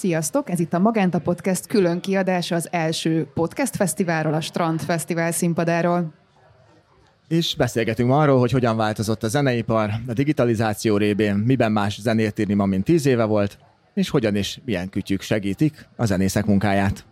Sziasztok! 0.00 0.50
Ez 0.50 0.60
itt 0.60 0.72
a 0.72 0.78
Magenta 0.78 1.18
Podcast 1.18 1.66
külön 1.66 2.00
kiadása 2.00 2.54
az 2.54 2.68
első 2.70 3.28
podcast 3.34 3.76
fesztiválról, 3.76 4.34
a 4.34 4.40
Strand 4.40 4.80
Fesztivál 4.80 5.32
színpadáról. 5.32 6.14
És 7.28 7.54
beszélgetünk 7.56 8.10
arról, 8.10 8.38
hogy 8.38 8.50
hogyan 8.50 8.76
változott 8.76 9.22
a 9.22 9.28
zeneipar, 9.28 9.90
a 10.06 10.12
digitalizáció 10.12 10.96
révén, 10.96 11.34
miben 11.34 11.72
más 11.72 12.00
zenét 12.00 12.38
írni 12.38 12.54
ma, 12.54 12.66
mint 12.66 12.84
tíz 12.84 13.06
éve 13.06 13.24
volt, 13.24 13.58
és 13.94 14.08
hogyan 14.08 14.36
és 14.36 14.60
milyen 14.64 14.88
kütyük 14.88 15.20
segítik 15.20 15.88
a 15.96 16.04
zenészek 16.04 16.46
munkáját. 16.46 17.04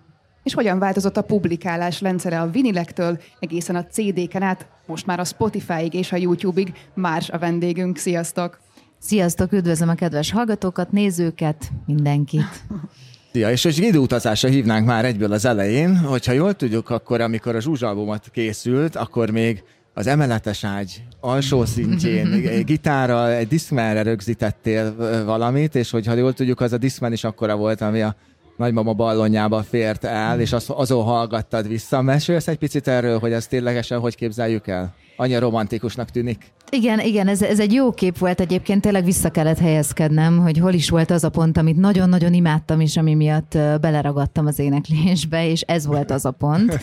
És 0.42 0.54
hogyan 0.54 0.78
változott 0.78 1.16
a 1.16 1.22
publikálás 1.22 2.00
rendszere 2.00 2.40
a 2.40 2.50
vinilektől 2.50 3.20
egészen 3.40 3.76
a 3.76 3.86
CD-ken 3.86 4.42
át, 4.42 4.66
most 4.86 5.06
már 5.06 5.20
a 5.20 5.24
Spotify-ig 5.24 5.94
és 5.94 6.12
a 6.12 6.16
YouTube-ig. 6.16 6.72
Más 6.94 7.30
a 7.30 7.38
vendégünk. 7.38 7.96
Sziasztok! 7.96 8.58
Sziasztok, 9.00 9.52
üdvözlöm 9.52 9.88
a 9.88 9.94
kedves 9.94 10.30
hallgatókat, 10.30 10.92
nézőket, 10.92 11.70
mindenkit. 11.86 12.64
Szia, 13.32 13.50
és 13.50 13.64
egy 13.64 13.78
időutazásra 13.78 14.48
hívnánk 14.48 14.86
már 14.86 15.04
egyből 15.04 15.32
az 15.32 15.44
elején, 15.44 15.96
hogyha 15.96 16.32
jól 16.32 16.54
tudjuk, 16.54 16.90
akkor 16.90 17.20
amikor 17.20 17.54
a 17.54 17.60
zsuzsalbomat 17.60 18.28
készült, 18.32 18.96
akkor 18.96 19.30
még 19.30 19.62
az 19.94 20.06
emeletes 20.06 20.64
ágy 20.64 21.02
alsó 21.20 21.64
szintjén 21.64 22.42
gitárral, 22.66 23.30
egy 23.30 23.48
diszkmenre 23.48 24.02
rögzítettél 24.02 24.94
valamit, 25.24 25.74
és 25.74 25.90
hogyha 25.90 26.14
jól 26.14 26.32
tudjuk, 26.32 26.60
az 26.60 26.72
a 26.72 26.78
diszkmen 26.78 27.12
is 27.12 27.24
akkora 27.24 27.56
volt, 27.56 27.80
ami 27.80 28.02
a 28.02 28.16
nagymama 28.56 28.92
ballonjába 28.92 29.62
fért 29.62 30.04
el, 30.04 30.40
és 30.40 30.52
az, 30.52 30.64
azon 30.68 31.04
hallgattad 31.04 31.68
vissza. 31.68 32.02
Mesélsz 32.02 32.48
egy 32.48 32.58
picit 32.58 32.88
erről, 32.88 33.18
hogy 33.18 33.32
ezt 33.32 33.48
ténylegesen 33.48 33.98
hogy 33.98 34.14
képzeljük 34.14 34.66
el? 34.66 34.94
Annyira 35.16 35.40
romantikusnak 35.40 36.10
tűnik. 36.10 36.52
Igen, 36.70 37.00
igen, 37.00 37.28
ez, 37.28 37.42
ez 37.42 37.60
egy 37.60 37.72
jó 37.72 37.92
kép 37.92 38.18
volt 38.18 38.40
egyébként, 38.40 38.80
tényleg 38.80 39.04
vissza 39.04 39.30
kellett 39.30 39.58
helyezkednem, 39.58 40.38
hogy 40.38 40.58
hol 40.58 40.72
is 40.72 40.90
volt 40.90 41.10
az 41.10 41.24
a 41.24 41.28
pont, 41.28 41.56
amit 41.56 41.76
nagyon-nagyon 41.76 42.32
imádtam, 42.32 42.80
és 42.80 42.96
ami 42.96 43.14
miatt 43.14 43.58
beleragadtam 43.80 44.46
az 44.46 44.58
éneklésbe, 44.58 45.48
és 45.48 45.60
ez 45.60 45.86
volt 45.86 46.10
az 46.10 46.24
a 46.24 46.30
pont. 46.30 46.78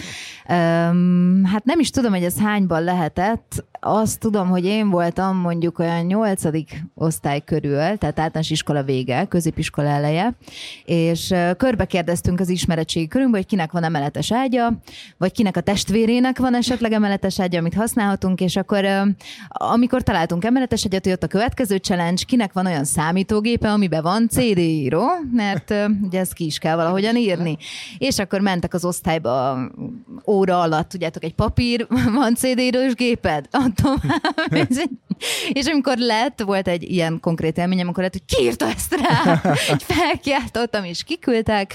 Um, 0.50 1.44
hát 1.46 1.64
nem 1.64 1.80
is 1.80 1.90
tudom, 1.90 2.12
hogy 2.12 2.24
ez 2.24 2.40
hányban 2.40 2.84
lehetett, 2.84 3.66
azt 3.80 4.20
tudom, 4.20 4.48
hogy 4.48 4.66
én 4.66 4.90
voltam 4.90 5.38
mondjuk 5.38 5.80
olyan 5.80 6.06
nyolcadik 6.06 6.84
osztály 6.94 7.42
körül, 7.44 7.78
tehát 7.78 8.20
általános 8.20 8.50
iskola 8.50 8.84
vége, 8.84 9.26
középiskola 9.26 9.88
eleje, 9.88 10.34
és 10.86 11.34
körbe 11.58 11.86
kérdeztünk 11.86 12.40
az 12.40 12.50
ismeretségi 12.50 13.08
körünkbe, 13.08 13.38
hogy 13.38 13.46
kinek 13.46 13.72
van 13.72 13.84
emeletes 13.84 14.32
ágya, 14.32 14.74
vagy 15.18 15.32
kinek 15.32 15.58
a 15.58 15.62
testvérének 15.62 16.40
van 16.40 16.56
esetleg 16.56 16.92
emeletes 16.92 17.40
ágya, 17.40 17.60
amit 17.60 17.74
használhatunk, 17.74 18.42
és 18.42 18.56
akkor 18.56 18.86
amikor 19.76 20.04
találtunk 20.04 20.46
emeletes 20.46 20.84
egyet, 20.84 21.06
jött 21.06 21.24
a 21.24 21.28
következő 21.28 21.78
challenge, 21.78 22.24
kinek 22.28 22.54
van 22.54 22.66
olyan 22.66 22.84
számítógépe, 22.84 23.72
amiben 23.72 24.02
van 24.02 24.28
CD 24.30 24.58
író, 24.58 25.04
mert 25.32 25.74
ugye 26.02 26.20
ezt 26.20 26.34
ki 26.34 26.46
is 26.46 26.58
kell 26.58 26.76
valahogyan 26.76 27.16
írni. 27.16 27.58
És 27.98 28.20
akkor 28.20 28.40
mentek 28.40 28.74
az 28.74 28.86
osztályba 28.86 29.58
óra 30.28 30.62
alatt, 30.62 30.90
tudjátok, 30.90 31.24
egy 31.24 31.34
papír, 31.34 31.88
van 32.20 32.36
CD 32.36 32.60
írós 32.60 32.94
géped? 32.94 33.50
Tovább. 33.76 34.70
és 35.60 35.66
amikor 35.66 35.98
lett, 35.98 36.42
volt 36.42 36.68
egy 36.68 36.92
ilyen 36.92 37.20
konkrét 37.22 37.58
élményem, 37.58 37.86
amikor 37.86 38.04
lett, 38.04 38.12
hogy 38.12 38.38
kiírta 38.38 38.68
ezt 38.68 38.96
rá, 38.96 39.42
hogy 39.70 39.84
felkiáltottam, 39.84 40.84
és 40.84 41.04
kiküldtek. 41.04 41.74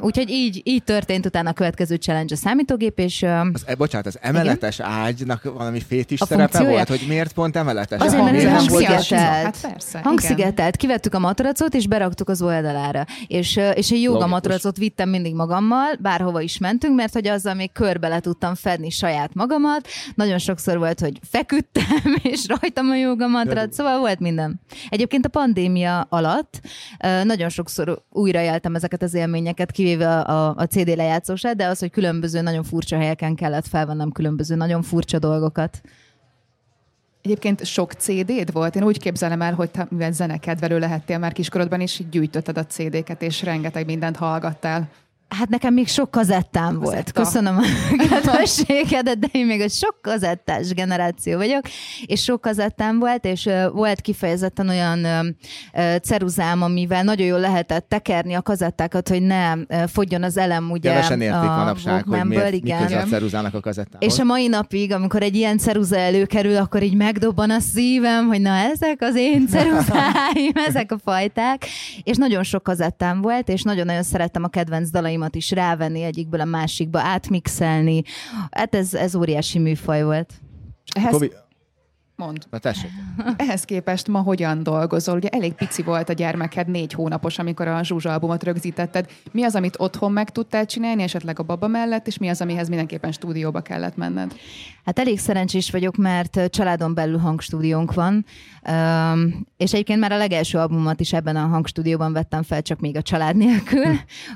Úgyhogy 0.00 0.30
így, 0.30 0.60
így 0.64 0.82
történt 0.84 1.26
utána 1.26 1.50
a 1.50 1.52
következő 1.52 1.94
challenge 1.94 2.34
a 2.34 2.38
számítógép, 2.38 2.98
és... 2.98 3.22
Az, 3.22 3.62
e, 3.66 3.74
bocsánat, 3.74 4.06
az 4.06 4.18
emeletes 4.20 4.78
igen? 4.78 4.90
ágynak 4.90 5.42
valami 5.42 5.80
fétis 5.80 6.20
szerepe 6.28 6.64
volt, 6.64 6.88
hogy 6.88 7.04
miért 7.08 7.32
pont 7.32 7.56
emeletes? 7.56 8.00
Azért, 8.00 8.22
mert 8.22 8.36
ez 8.36 8.52
hangszigetelt. 8.52 9.10
Hát 9.44 9.58
persze, 9.60 10.00
hangszigetelt. 10.02 10.76
Kivettük 10.76 11.14
a 11.14 11.18
matracot, 11.18 11.74
és 11.74 11.86
beraktuk 11.86 12.28
az 12.28 12.42
oldalára. 12.42 13.06
És, 13.26 13.60
és 13.74 13.90
egy 13.90 14.02
joga 14.02 14.26
matracot 14.26 14.76
vittem 14.76 15.08
mindig 15.08 15.34
magammal, 15.34 15.96
bárhova 16.00 16.40
is 16.40 16.58
mentünk, 16.58 16.94
mert 16.94 17.12
hogy 17.12 17.28
azzal 17.28 17.54
még 17.54 17.72
körbe 17.72 18.08
le 18.08 18.20
tudtam 18.20 18.54
fedni 18.54 18.90
saját 18.90 19.34
magamat. 19.34 19.88
Nagyon 20.14 20.38
sokszor 20.38 20.78
volt, 20.78 21.00
hogy 21.00 21.18
feküdtem, 21.30 22.16
és 22.22 22.46
rajtam 22.48 22.90
a 22.90 22.94
joga 22.94 23.26
matrac, 23.26 23.74
szóval 23.74 23.98
volt 23.98 24.18
minden. 24.18 24.60
Egyébként 24.88 25.26
a 25.26 25.28
pandémia 25.28 26.00
alatt 26.00 26.60
nagyon 27.24 27.48
sokszor 27.48 28.02
újra 28.10 28.40
éltem 28.40 28.74
ezeket 28.74 29.02
az 29.02 29.14
élményeket, 29.14 29.70
kivéve 29.70 30.20
a, 30.20 30.54
a 30.56 30.66
CD 30.66 30.96
lejátszósát, 30.96 31.56
de 31.56 31.66
az, 31.66 31.78
hogy 31.78 31.90
különböző, 31.90 32.40
nagyon 32.40 32.62
furcsa 32.62 32.96
helyeken 32.96 33.34
kellett 33.34 33.66
felvennem 33.66 34.12
különböző, 34.12 34.54
nagyon 34.54 34.82
furcsa 34.82 35.18
dolgokat. 35.18 35.80
Egyébként 37.22 37.64
sok 37.64 37.92
CD-d 37.92 38.52
volt? 38.52 38.76
Én 38.76 38.84
úgy 38.84 38.98
képzelem 38.98 39.42
el, 39.42 39.54
hogy 39.54 39.70
te, 39.70 39.86
mivel 39.90 40.12
zenekedvelő 40.12 40.78
lehettél 40.78 41.18
már 41.18 41.32
kiskorodban, 41.32 41.80
és 41.80 41.98
így 41.98 42.08
gyűjtötted 42.08 42.58
a 42.58 42.66
CD-ket, 42.66 43.22
és 43.22 43.42
rengeteg 43.42 43.86
mindent 43.86 44.16
hallgattál. 44.16 44.88
Hát 45.28 45.48
nekem 45.48 45.74
még 45.74 45.88
sok 45.88 46.10
kazettám 46.10 46.80
volt. 46.80 47.12
Köszönöm 47.12 47.56
a 47.56 47.62
kedvességedet, 48.08 49.18
de 49.18 49.26
én 49.32 49.46
még 49.46 49.60
egy 49.60 49.72
sok 49.72 49.98
kazettás 50.02 50.68
generáció 50.68 51.36
vagyok, 51.36 51.62
és 52.06 52.22
sok 52.22 52.40
kazettám 52.40 52.98
volt, 52.98 53.24
és 53.24 53.48
volt 53.72 54.00
kifejezetten 54.00 54.68
olyan 54.68 55.06
ceruzám, 56.02 56.62
amivel 56.62 57.02
nagyon 57.02 57.26
jól 57.26 57.40
lehetett 57.40 57.88
tekerni 57.88 58.34
a 58.34 58.42
kazettákat, 58.42 59.08
hogy 59.08 59.22
ne 59.22 59.52
fogjon 59.86 60.22
az 60.22 60.36
elem 60.36 60.70
ugye 60.70 60.90
Kevesen 60.90 61.20
értik 61.20 61.50
a 61.50 61.56
manapság, 61.56 62.04
hogy 62.04 62.24
miért, 62.24 62.52
igen. 62.52 62.82
mi 62.82 62.94
a 62.94 63.04
ceruzának 63.04 63.54
a 63.54 63.60
kazettához. 63.60 64.12
És 64.12 64.18
a 64.18 64.24
mai 64.24 64.46
napig, 64.46 64.92
amikor 64.92 65.22
egy 65.22 65.34
ilyen 65.34 65.58
ceruza 65.58 65.96
előkerül, 65.96 66.56
akkor 66.56 66.82
így 66.82 66.96
megdobban 66.96 67.50
a 67.50 67.60
szívem, 67.60 68.26
hogy 68.26 68.40
na 68.40 68.54
ezek 68.54 68.96
az 69.00 69.16
én 69.16 69.46
ceruzáim, 69.46 70.52
ezek 70.68 70.92
a 70.92 70.98
fajták, 71.04 71.66
és 72.02 72.16
nagyon 72.16 72.42
sok 72.42 72.62
kazettám 72.62 73.20
volt, 73.20 73.48
és 73.48 73.62
nagyon-nagyon 73.62 74.02
szerettem 74.02 74.44
a 74.44 74.48
kedvenc 74.48 74.90
dalaim 74.90 75.17
dalaimat 75.18 75.34
is 75.34 75.50
rávenni 75.50 76.02
egyikből 76.02 76.40
a 76.40 76.44
másikba, 76.44 77.00
átmixelni. 77.00 78.02
Hát 78.50 78.74
ez, 78.74 78.94
ez 78.94 79.14
óriási 79.14 79.58
műfaj 79.58 80.02
volt. 80.02 80.32
Ehhez... 80.94 81.12
Kobi... 81.12 81.32
Mond. 82.18 82.46
Na 82.50 82.58
tessék. 82.58 82.90
Ehhez 83.36 83.64
képest 83.64 84.08
ma 84.08 84.20
hogyan 84.20 84.62
dolgozol? 84.62 85.16
Ugye 85.16 85.28
elég 85.28 85.52
pici 85.52 85.82
volt 85.82 86.08
a 86.08 86.12
gyermeked, 86.12 86.68
négy 86.68 86.92
hónapos, 86.92 87.38
amikor 87.38 87.68
a 87.68 87.84
Zsuzsa 87.84 88.12
albumot 88.12 88.44
rögzítetted. 88.44 89.10
Mi 89.32 89.42
az, 89.42 89.54
amit 89.54 89.74
otthon 89.78 90.12
meg 90.12 90.30
tudtál 90.30 90.66
csinálni, 90.66 91.02
esetleg 91.02 91.38
a 91.38 91.42
baba 91.42 91.66
mellett, 91.66 92.06
és 92.06 92.18
mi 92.18 92.28
az, 92.28 92.40
amihez 92.40 92.68
mindenképpen 92.68 93.12
stúdióba 93.12 93.60
kellett 93.60 93.96
menned? 93.96 94.34
Hát 94.84 94.98
elég 94.98 95.18
szerencsés 95.18 95.70
vagyok, 95.70 95.96
mert 95.96 96.50
családon 96.50 96.94
belül 96.94 97.18
hangstúdiónk 97.18 97.94
van, 97.94 98.24
és 99.56 99.72
egyébként 99.72 100.00
már 100.00 100.12
a 100.12 100.16
legelső 100.16 100.58
albumomat 100.58 101.00
is 101.00 101.12
ebben 101.12 101.36
a 101.36 101.46
hangstúdióban 101.46 102.12
vettem 102.12 102.42
fel, 102.42 102.62
csak 102.62 102.80
még 102.80 102.96
a 102.96 103.02
család 103.02 103.36
nélkül, 103.36 103.84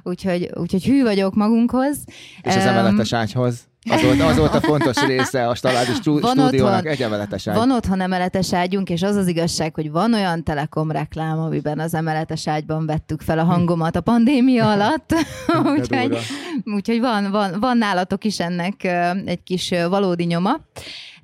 úgyhogy, 0.02 0.50
úgyhogy 0.54 0.84
hű 0.84 1.02
vagyok 1.02 1.34
magunkhoz. 1.34 2.04
És 2.42 2.56
az 2.56 2.64
emeletes 2.64 3.12
ágyhoz? 3.12 3.70
Az 3.90 4.02
volt, 4.02 4.20
az 4.20 4.36
volt 4.36 4.54
a 4.54 4.60
fontos 4.60 4.96
része 5.06 5.46
a 5.46 5.54
van 5.62 5.94
stúdiónak, 5.94 6.46
otthon, 6.46 6.86
egy 6.86 7.02
emeletes 7.02 7.46
ágy. 7.46 7.56
Van 7.56 7.70
otthon 7.70 8.00
emeletes 8.00 8.52
ágyunk, 8.52 8.90
és 8.90 9.02
az 9.02 9.16
az 9.16 9.26
igazság, 9.26 9.74
hogy 9.74 9.90
van 9.90 10.14
olyan 10.14 10.42
telekom 10.44 10.90
reklám, 10.90 11.38
amiben 11.38 11.78
az 11.78 11.94
emeletes 11.94 12.48
ágyban 12.48 12.86
vettük 12.86 13.20
fel 13.20 13.38
a 13.38 13.44
hangomat 13.44 13.96
a 13.96 14.00
pandémia 14.00 14.70
alatt. 14.72 15.14
úgyhogy 15.76 16.18
úgyhogy 16.64 17.00
van, 17.00 17.30
van, 17.30 17.60
van 17.60 17.78
nálatok 17.78 18.24
is 18.24 18.40
ennek 18.40 18.84
egy 19.24 19.42
kis 19.42 19.74
valódi 19.88 20.24
nyoma. 20.24 20.60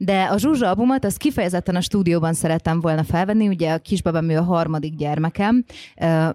De 0.00 0.22
a 0.22 0.38
Zsuzsa 0.38 0.68
albumot 0.68 1.04
az 1.04 1.16
kifejezetten 1.16 1.76
a 1.76 1.80
stúdióban 1.80 2.34
szerettem 2.34 2.80
volna 2.80 3.04
felvenni, 3.04 3.48
ugye 3.48 3.72
a 3.72 3.78
kisbabám 3.78 4.28
ő 4.28 4.36
a 4.36 4.42
harmadik 4.42 4.96
gyermekem. 4.96 5.64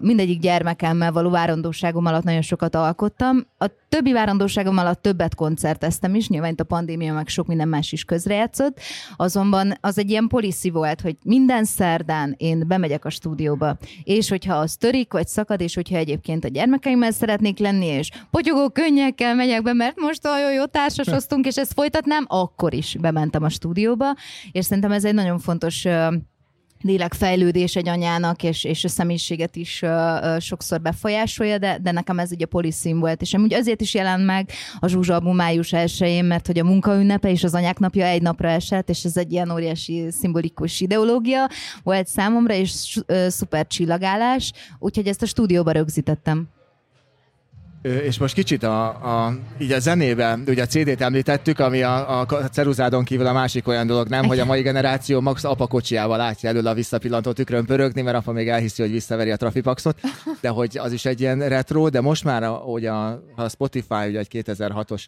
Mindegyik 0.00 0.40
gyermekemmel 0.40 1.12
való 1.12 1.30
várandóságom 1.30 2.06
alatt 2.06 2.22
nagyon 2.22 2.42
sokat 2.42 2.74
alkottam. 2.74 3.46
A 3.58 3.66
többi 3.88 4.12
várandóságom 4.12 4.78
alatt 4.78 5.02
többet 5.02 5.34
koncerteztem 5.34 6.14
is, 6.14 6.28
nyilván 6.28 6.52
itt 6.52 6.60
a 6.60 6.64
pandémia 6.64 7.12
meg 7.12 7.28
sok 7.28 7.46
minden 7.46 7.68
más 7.68 7.92
is 7.92 8.04
közrejátszott, 8.04 8.80
azonban 9.16 9.78
az 9.80 9.98
egy 9.98 10.10
ilyen 10.10 10.26
policy 10.28 10.70
volt, 10.70 11.00
hogy 11.00 11.16
minden 11.24 11.64
szerdán 11.64 12.34
én 12.38 12.64
bemegyek 12.66 13.04
a 13.04 13.10
stúdióba, 13.10 13.76
és 14.02 14.28
hogyha 14.28 14.54
az 14.54 14.76
törik, 14.76 15.12
vagy 15.12 15.26
szakad, 15.26 15.60
és 15.60 15.74
hogyha 15.74 15.96
egyébként 15.96 16.44
a 16.44 16.48
gyermekeimmel 16.48 17.10
szeretnék 17.10 17.58
lenni, 17.58 17.86
és 17.86 18.10
potyogó 18.30 18.70
könnyekkel 18.70 19.34
megyek 19.34 19.62
be, 19.62 19.72
mert 19.72 20.00
most 20.00 20.26
olyan 20.26 20.52
jó 20.52 20.64
társasoztunk, 20.64 21.46
és 21.50 21.56
ezt 21.56 21.72
folytatnám, 21.72 22.24
akkor 22.28 22.74
is 22.74 22.96
bementem 23.00 23.42
a 23.42 23.48
stúdióba, 23.54 24.14
és 24.52 24.64
szerintem 24.64 24.92
ez 24.92 25.04
egy 25.04 25.14
nagyon 25.14 25.38
fontos 25.38 25.86
lélekfejlődés 26.84 27.76
egy 27.76 27.88
anyának, 27.88 28.42
és, 28.42 28.64
és 28.64 28.84
a 28.84 28.88
személyiséget 28.88 29.56
is 29.56 29.82
uh, 29.82 30.38
sokszor 30.38 30.80
befolyásolja, 30.80 31.58
de, 31.58 31.78
de 31.82 31.92
nekem 31.92 32.18
ez 32.18 32.32
ugye 32.32 32.44
a 32.44 32.48
poliszín 32.48 33.00
volt, 33.00 33.20
és 33.22 33.34
amúgy 33.34 33.54
azért 33.54 33.80
is 33.80 33.94
jelent 33.94 34.24
meg 34.24 34.50
a 34.78 34.88
Zsuzsa 34.88 35.14
album 35.14 35.36
május 35.36 35.72
1 35.72 36.22
mert 36.24 36.46
hogy 36.46 36.58
a 36.58 36.64
munkaünnepe 36.64 37.30
és 37.30 37.44
az 37.44 37.54
anyák 37.54 37.78
napja 37.78 38.04
egy 38.04 38.22
napra 38.22 38.48
esett, 38.48 38.88
és 38.88 39.04
ez 39.04 39.16
egy 39.16 39.32
ilyen 39.32 39.50
óriási 39.50 40.06
szimbolikus 40.10 40.80
ideológia 40.80 41.48
volt 41.82 42.06
számomra, 42.06 42.54
és 42.54 42.98
uh, 43.08 43.28
szuper 43.28 43.66
csillagálás, 43.66 44.52
úgyhogy 44.78 45.06
ezt 45.06 45.22
a 45.22 45.26
stúdióba 45.26 45.70
rögzítettem. 45.70 46.48
És 47.84 48.18
most 48.18 48.34
kicsit 48.34 48.62
a, 48.62 48.86
a, 48.86 49.36
így 49.58 49.72
a 49.72 49.78
zenében, 49.78 50.44
ugye 50.46 50.62
a 50.62 50.66
CD-t 50.66 51.00
említettük, 51.00 51.58
ami 51.58 51.82
a, 51.82 52.20
a 52.20 52.26
ceruzádon 52.26 53.04
kívül 53.04 53.26
a 53.26 53.32
másik 53.32 53.68
olyan 53.68 53.86
dolog, 53.86 54.08
nem, 54.08 54.24
hogy 54.24 54.38
a 54.38 54.44
mai 54.44 54.62
generáció 54.62 55.20
max 55.20 55.44
apa 55.44 55.66
kocsiával 55.66 56.16
látja 56.16 56.48
elől 56.48 56.66
a 56.66 56.74
visszapillantó 56.74 57.32
tükrön 57.32 57.64
pörögni, 57.64 58.02
mert 58.02 58.16
apa 58.16 58.32
még 58.32 58.48
elhiszi, 58.48 58.82
hogy 58.82 58.90
visszaveri 58.90 59.30
a 59.30 59.36
trafipaxot, 59.36 60.00
de 60.40 60.48
hogy 60.48 60.78
az 60.78 60.92
is 60.92 61.04
egy 61.04 61.20
ilyen 61.20 61.48
retro, 61.48 61.88
de 61.88 62.00
most 62.00 62.24
már, 62.24 62.42
hogy 62.42 62.86
a, 62.86 63.08
a 63.36 63.48
Spotify 63.48 64.08
ugye 64.08 64.18
egy 64.18 64.28
2006-os 64.32 65.06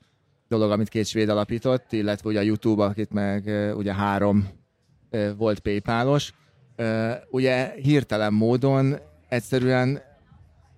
dolog, 0.49 0.70
amit 0.70 0.88
két 0.88 1.06
svéd 1.06 1.28
alapított, 1.28 1.93
illetve 1.93 2.28
ugye 2.28 2.38
a 2.38 2.43
YouTube, 2.43 2.84
akit 2.84 3.12
meg 3.12 3.73
ugye 3.76 3.94
három 3.94 4.49
volt 5.37 5.58
PayPalos, 5.58 6.32
ugye 7.31 7.73
hirtelen 7.82 8.32
módon 8.32 8.96
egyszerűen 9.28 10.00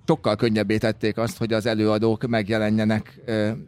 sokkal 0.08 0.36
könnyebbé 0.36 0.76
tették 0.76 1.18
azt, 1.18 1.38
hogy 1.38 1.52
az 1.52 1.66
előadók 1.66 2.26
megjelenjenek 2.26 3.20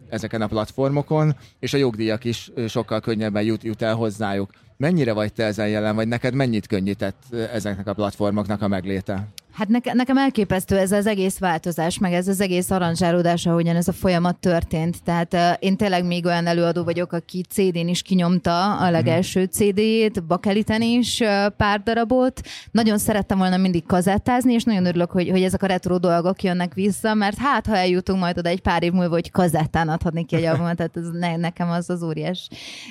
ezeken 0.09 0.43
a 0.43 0.47
platformokon, 0.47 1.37
és 1.59 1.75
a 1.75 1.77
jogdíjak 1.77 2.25
is 2.25 2.51
sokkal 2.69 3.01
könnyebben 3.01 3.43
jut, 3.43 3.63
jut 3.63 3.83
el 3.83 3.95
hozzájuk. 3.95 4.51
Mennyire 4.77 5.13
vagy 5.13 5.33
te 5.33 5.45
ezen 5.45 5.69
jelen, 5.69 5.95
vagy 5.95 6.09
neked 6.09 6.35
mennyit 6.35 6.67
könnyített 6.67 7.23
ezeknek 7.53 7.87
a 7.87 7.95
platformoknak 7.95 8.63
a 8.63 8.69
megléte? 8.69 9.29
Hát 9.52 9.69
neke, 9.69 9.93
nekem 9.93 10.17
elképesztő 10.17 10.76
ez 10.76 10.93
az 10.93 11.06
egész 11.06 11.38
változás, 11.38 11.99
meg 11.99 12.12
ez 12.12 12.29
az 12.29 12.41
egész 12.41 12.70
aranzsálódás, 12.70 13.47
ahogyan 13.47 13.76
ez 13.76 13.88
a 13.88 13.93
folyamat 13.93 14.37
történt. 14.37 15.02
Tehát 15.02 15.35
uh, 15.35 15.41
én 15.58 15.76
tényleg 15.76 16.05
még 16.05 16.26
olyan 16.26 16.47
előadó 16.47 16.85
vagyok, 16.85 17.12
aki 17.12 17.44
CD-n 17.49 17.88
is 17.88 18.02
kinyomta 18.02 18.76
a 18.76 18.91
legelső 18.91 19.44
CD-jét, 19.44 20.25
bakeliten 20.25 20.82
is 20.82 21.20
uh, 21.20 21.47
pár 21.47 21.82
darabot. 21.82 22.41
Nagyon 22.70 22.99
szerettem 22.99 23.38
volna 23.38 23.56
mindig 23.56 23.87
kazettázni, 23.87 24.52
és 24.52 24.64
nagyon 24.64 24.87
örülök, 24.87 25.11
hogy, 25.11 25.31
hogy 25.31 25.43
ezek 25.43 25.62
a 25.62 25.67
retro 25.67 25.99
dolgok 25.99 26.43
jönnek 26.43 26.75
vissza, 26.75 27.14
mert 27.14 27.38
hát, 27.38 27.67
ha 27.67 27.76
eljutunk 27.76 28.20
majd 28.20 28.38
oda 28.38 28.49
egy 28.49 28.61
pár 28.61 28.82
év 28.82 28.93
múlva, 28.93 29.14
hogy 29.14 29.31
kazettán 29.31 29.88
adhatni 29.88 30.25
ki 30.25 30.37
egy 30.37 30.44
albumot, 30.50 30.76
tehát 30.76 30.96
ez 30.96 31.08
ne, 31.12 31.37
nekem 31.37 31.70
az 31.70 31.91
az 31.91 32.03
óriás 32.03 32.49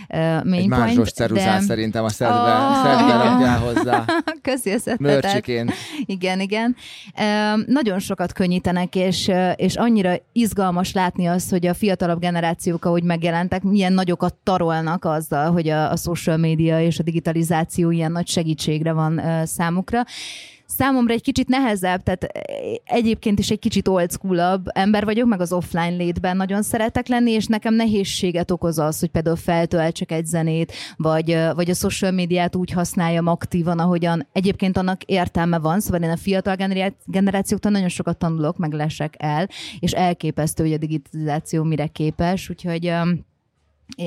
uh, 0.10 0.44
main 0.44 0.74
egy 0.74 0.80
point. 0.80 1.10
ceruzát 1.10 1.60
de... 1.60 1.66
szerintem 1.66 2.04
a 2.04 2.10
szedbe, 2.10 2.36
oh. 2.36 2.84
szedbe 2.84 3.52
hozzá. 3.52 4.06
Köszi 4.42 4.72
a 4.72 4.96
Mörcsiként. 5.00 5.74
Igen, 6.06 6.40
igen. 6.40 6.49
Nagyon 7.66 8.00
sokat 8.00 8.34
könnyítenek, 8.34 8.96
és, 8.96 9.32
és 9.56 9.76
annyira 9.76 10.14
izgalmas 10.32 10.94
látni 10.94 11.26
azt, 11.26 11.50
hogy 11.50 11.66
a 11.66 11.74
fiatalabb 11.74 12.20
generációk, 12.20 12.86
ahogy 12.86 13.04
megjelentek, 13.04 13.64
milyen 13.64 13.94
nagyokat 13.94 14.36
tarolnak 14.44 15.06
azzal, 15.06 15.52
hogy 15.52 15.70
a, 15.70 15.92
a 15.92 15.96
social 15.96 16.38
media 16.38 16.82
és 16.82 17.00
a 17.00 17.04
digitalizáció 17.04 17.92
ilyen 17.92 18.12
nagy 18.12 18.28
segítségre 18.28 18.92
van 18.92 19.22
számukra 19.46 20.04
számomra 20.70 21.14
egy 21.14 21.22
kicsit 21.22 21.48
nehezebb, 21.48 22.04
tehát 22.04 22.28
egyébként 22.84 23.40
is 23.40 23.50
egy 23.50 23.60
kicsit 23.60 23.88
old 23.88 24.12
school 24.12 24.62
ember 24.66 25.06
vagyok, 25.06 25.28
meg 25.28 25.42
az 25.42 25.54
offline 25.54 25.96
létben 25.96 26.38
nagyon 26.38 26.62
szeretek 26.62 27.08
lenni, 27.08 27.32
és 27.32 27.46
nekem 27.46 27.74
nehézséget 27.74 28.52
okoz 28.52 28.80
az, 28.80 29.00
hogy 29.00 29.10
például 29.10 29.36
feltöltsek 29.36 30.12
egy 30.12 30.26
zenét, 30.26 30.74
vagy, 30.98 31.38
vagy 31.56 31.70
a 31.70 31.74
social 31.74 32.12
médiát 32.12 32.56
úgy 32.56 32.72
használjam 32.72 33.28
aktívan, 33.28 33.80
ahogyan 33.80 34.28
egyébként 34.32 34.78
annak 34.78 35.04
értelme 35.04 35.60
van, 35.60 35.80
szóval 35.80 36.02
én 36.02 36.10
a 36.10 36.18
fiatal 36.18 36.56
generációktól 37.06 37.72
nagyon 37.72 37.90
sokat 37.90 38.18
tanulok, 38.18 38.58
meg 38.58 38.74
lesek 38.74 39.16
el, 39.18 39.50
és 39.80 39.92
elképesztő, 39.92 40.64
hogy 40.64 40.74
a 40.74 40.78
digitalizáció 40.78 41.64
mire 41.64 41.88
képes, 41.88 42.50
úgyhogy 42.50 42.94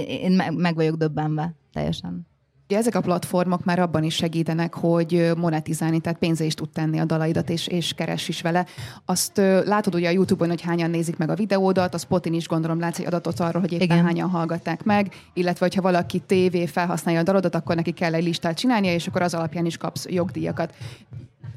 én 0.07 0.43
meg 0.57 0.75
vagyok 0.75 0.97
döbbenve 0.97 1.55
teljesen. 1.73 2.31
Ugye 2.73 2.81
ezek 2.81 2.95
a 2.95 3.01
platformok 3.01 3.65
már 3.65 3.79
abban 3.79 4.03
is 4.03 4.15
segítenek, 4.15 4.75
hogy 4.75 5.33
monetizálni, 5.37 6.01
tehát 6.01 6.19
pénze 6.19 6.45
is 6.45 6.55
tud 6.55 6.69
tenni 6.69 6.99
a 6.99 7.05
dalaidat, 7.05 7.51
és, 7.51 7.67
és 7.67 7.93
keres 7.93 8.29
is 8.29 8.43
vele. 8.43 8.67
Azt 9.05 9.37
látod 9.65 9.95
ugye 9.95 10.09
a 10.09 10.13
YouTube-on, 10.13 10.49
hogy 10.49 10.61
hányan 10.61 10.91
nézik 10.91 11.17
meg 11.17 11.31
a 11.31 11.35
videódat, 11.35 11.95
a 11.95 11.99
Spotin 11.99 12.35
is 12.35 12.49
gondolom 12.49 12.81
látsz 12.81 12.99
egy 12.99 13.07
adatot 13.07 13.41
arról, 13.41 13.61
hogy 13.61 13.73
éppen 13.73 13.85
Igen. 13.85 14.05
hányan 14.05 14.29
hallgatták 14.29 14.85
meg, 14.85 15.13
illetve 15.35 15.65
hogyha 15.65 15.83
valaki 15.83 16.19
tévé 16.19 16.67
felhasználja 16.67 17.21
a 17.21 17.23
dalodat, 17.23 17.55
akkor 17.55 17.77
neki 17.77 17.91
kell 17.91 18.15
egy 18.15 18.25
listát 18.25 18.57
csinálnia, 18.57 18.93
és 18.93 19.07
akkor 19.07 19.23
az 19.23 19.35
alapján 19.35 19.67
is 19.67 19.77
kapsz 19.77 20.07
jogdíjakat. 20.11 20.75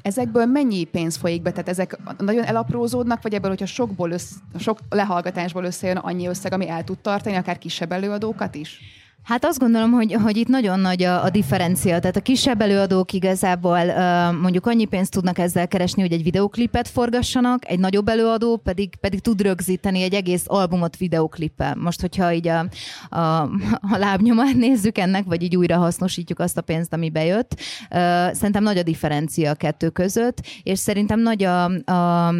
Ezekből 0.02 0.46
mennyi 0.46 0.84
pénz 0.84 1.16
folyik 1.16 1.42
be? 1.42 1.50
Tehát 1.50 1.68
ezek 1.68 1.98
nagyon 2.18 2.44
elaprózódnak, 2.44 3.22
vagy 3.22 3.34
ebből, 3.34 3.50
hogyha 3.50 3.66
sokból 3.66 4.10
össz, 4.10 4.32
sok 4.58 4.78
lehallgatásból 4.88 5.64
összejön 5.64 5.96
annyi 5.96 6.26
összeg, 6.26 6.52
ami 6.52 6.68
el 6.68 6.84
tud 6.84 6.98
tartani, 6.98 7.36
akár 7.36 7.58
kisebb 7.58 7.92
előadókat 7.92 8.54
is? 8.54 8.80
Hát 9.26 9.44
azt 9.44 9.58
gondolom, 9.58 9.90
hogy, 9.90 10.12
hogy 10.12 10.36
itt 10.36 10.48
nagyon 10.48 10.80
nagy 10.80 11.02
a, 11.02 11.24
a 11.24 11.30
differencia. 11.30 11.98
Tehát 11.98 12.16
a 12.16 12.20
kisebb 12.20 12.60
előadók 12.60 13.12
igazából 13.12 13.78
uh, 13.78 14.40
mondjuk 14.40 14.66
annyi 14.66 14.84
pénzt 14.84 15.10
tudnak 15.10 15.38
ezzel 15.38 15.68
keresni, 15.68 16.02
hogy 16.02 16.12
egy 16.12 16.22
videoklipet 16.22 16.88
forgassanak, 16.88 17.70
egy 17.70 17.78
nagyobb 17.78 18.08
előadó 18.08 18.56
pedig, 18.56 18.96
pedig 18.96 19.20
tud 19.20 19.40
rögzíteni 19.40 20.02
egy 20.02 20.14
egész 20.14 20.44
albumot 20.46 20.96
videoklippel. 20.96 21.74
Most, 21.74 22.00
hogyha 22.00 22.32
így 22.32 22.48
a, 22.48 22.68
a, 23.08 23.42
a 23.80 23.96
lábnyomát 23.96 24.54
nézzük 24.54 24.98
ennek, 24.98 25.24
vagy 25.24 25.42
így 25.42 25.56
újra 25.56 25.76
hasznosítjuk 25.76 26.38
azt 26.38 26.58
a 26.58 26.62
pénzt, 26.62 26.92
ami 26.92 27.10
bejött, 27.10 27.54
uh, 27.54 28.32
szerintem 28.32 28.62
nagy 28.62 28.78
a 28.78 28.82
differencia 28.82 29.50
a 29.50 29.54
kettő 29.54 29.88
között, 29.88 30.38
és 30.62 30.78
szerintem 30.78 31.20
nagy 31.20 31.42
a, 31.42 31.64
a 31.92 32.34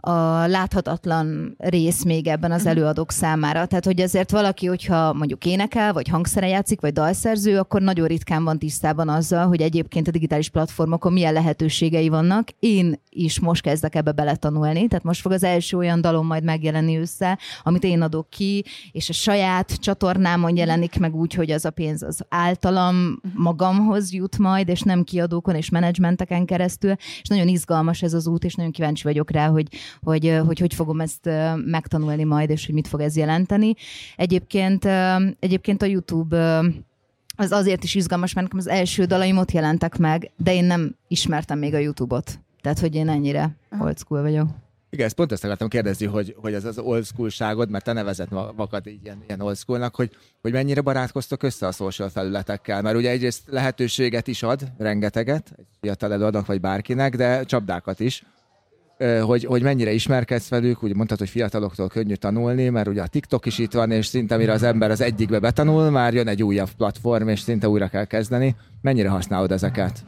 a 0.00 0.46
láthatatlan 0.46 1.54
rész 1.58 2.04
még 2.04 2.26
ebben 2.26 2.52
az 2.52 2.60
mhm. 2.60 2.70
előadók 2.70 3.12
számára. 3.12 3.66
Tehát, 3.66 3.84
hogy 3.84 4.00
ezért 4.00 4.30
valaki, 4.30 4.66
hogyha 4.66 5.12
mondjuk 5.12 5.44
énekel, 5.44 5.92
vagy 5.92 6.08
hangszere 6.08 6.48
játszik, 6.48 6.80
vagy 6.80 6.92
dalszerző, 6.92 7.58
akkor 7.58 7.80
nagyon 7.80 8.06
ritkán 8.06 8.44
van 8.44 8.58
tisztában 8.58 9.08
azzal, 9.08 9.46
hogy 9.46 9.60
egyébként 9.60 10.08
a 10.08 10.10
digitális 10.10 10.48
platformokon 10.48 11.12
milyen 11.12 11.32
lehetőségei 11.32 12.08
vannak. 12.08 12.48
Én 12.58 13.00
is 13.10 13.40
most 13.40 13.62
kezdek 13.62 13.94
ebbe 13.94 14.12
beletanulni, 14.12 14.88
tehát 14.88 15.04
most 15.04 15.20
fog 15.20 15.32
az 15.32 15.42
első 15.42 15.76
olyan 15.76 16.00
dalom 16.00 16.26
majd 16.26 16.44
megjelenni 16.44 16.96
össze, 16.96 17.38
amit 17.62 17.84
én 17.84 18.02
adok 18.02 18.30
ki, 18.30 18.64
és 18.92 19.08
a 19.08 19.12
saját 19.12 19.72
csatornámon 19.72 20.56
jelenik 20.56 20.98
meg 20.98 21.14
úgy, 21.14 21.34
hogy 21.34 21.50
az 21.50 21.64
a 21.64 21.70
pénz 21.70 22.02
az 22.02 22.24
általam 22.28 22.96
mhm. 22.96 23.18
magamhoz 23.34 24.12
jut 24.12 24.38
majd, 24.38 24.68
és 24.68 24.80
nem 24.80 25.02
kiadókon 25.02 25.54
és 25.54 25.68
menedzsmenteken 25.68 26.44
keresztül, 26.44 26.94
és 27.22 27.28
nagyon 27.28 27.48
izgalmas 27.48 28.02
ez 28.02 28.12
az 28.12 28.26
út, 28.26 28.44
és 28.44 28.54
nagyon 28.54 28.72
kíváncsi 28.72 29.02
vagyok 29.02 29.30
rá, 29.30 29.46
hogy 29.46 29.66
hogy, 30.02 30.40
hogy 30.46 30.58
hogy 30.58 30.74
fogom 30.74 31.00
ezt 31.00 31.30
megtanulni 31.64 32.24
majd, 32.24 32.50
és 32.50 32.66
hogy 32.66 32.74
mit 32.74 32.88
fog 32.88 33.00
ez 33.00 33.16
jelenteni. 33.16 33.74
Egyébként, 34.16 34.84
egyébként 35.38 35.82
a 35.82 35.86
YouTube 35.86 36.62
az 37.36 37.52
azért 37.52 37.84
is 37.84 37.94
izgalmas, 37.94 38.32
mert 38.32 38.46
nekem 38.52 38.66
az 38.66 38.78
első 38.78 39.04
dalaim 39.04 39.36
ott 39.36 39.50
jelentek 39.50 39.96
meg, 39.96 40.30
de 40.36 40.54
én 40.54 40.64
nem 40.64 40.94
ismertem 41.08 41.58
még 41.58 41.74
a 41.74 41.78
YouTube-ot. 41.78 42.38
Tehát, 42.60 42.78
hogy 42.78 42.94
én 42.94 43.08
ennyire 43.08 43.56
old 43.80 43.98
school 43.98 44.22
vagyok. 44.22 44.48
Igen, 44.90 45.06
ezt 45.06 45.14
pont 45.14 45.32
ezt 45.32 45.44
akartam 45.44 45.68
kérdezni, 45.68 46.06
hogy, 46.06 46.34
hogy 46.36 46.54
ez 46.54 46.64
az 46.64 46.78
old 46.78 47.04
school-ságod, 47.04 47.70
mert 47.70 47.84
te 47.84 47.92
nevezett 47.92 48.30
magad 48.56 48.86
így 48.86 49.04
ilyen, 49.04 49.22
ilyen 49.26 49.40
old 49.40 49.56
schoolnak, 49.56 49.94
hogy, 49.94 50.10
hogy 50.42 50.52
mennyire 50.52 50.80
barátkoztok 50.80 51.42
össze 51.42 51.66
a 51.66 51.72
social 51.72 52.08
felületekkel, 52.08 52.82
mert 52.82 52.96
ugye 52.96 53.10
egyrészt 53.10 53.42
lehetőséget 53.46 54.26
is 54.26 54.42
ad, 54.42 54.72
rengeteget, 54.78 55.52
egy 55.56 55.66
fiatal 55.80 56.12
előadók 56.12 56.46
vagy 56.46 56.60
bárkinek, 56.60 57.16
de 57.16 57.44
csapdákat 57.44 58.00
is 58.00 58.24
hogy, 59.22 59.44
hogy 59.44 59.62
mennyire 59.62 59.92
ismerkedsz 59.92 60.48
velük, 60.48 60.82
úgy 60.82 60.94
mondtad, 60.94 61.18
hogy 61.18 61.28
fiataloktól 61.28 61.88
könnyű 61.88 62.14
tanulni, 62.14 62.68
mert 62.68 62.88
ugye 62.88 63.02
a 63.02 63.06
TikTok 63.06 63.46
is 63.46 63.58
itt 63.58 63.72
van, 63.72 63.90
és 63.90 64.06
szinte 64.06 64.36
mire 64.36 64.52
az 64.52 64.62
ember 64.62 64.90
az 64.90 65.00
egyikbe 65.00 65.38
betanul, 65.38 65.90
már 65.90 66.14
jön 66.14 66.28
egy 66.28 66.42
újabb 66.42 66.70
platform, 66.76 67.28
és 67.28 67.40
szinte 67.40 67.68
újra 67.68 67.88
kell 67.88 68.04
kezdeni. 68.04 68.56
Mennyire 68.80 69.08
használod 69.08 69.52
ezeket? 69.52 70.04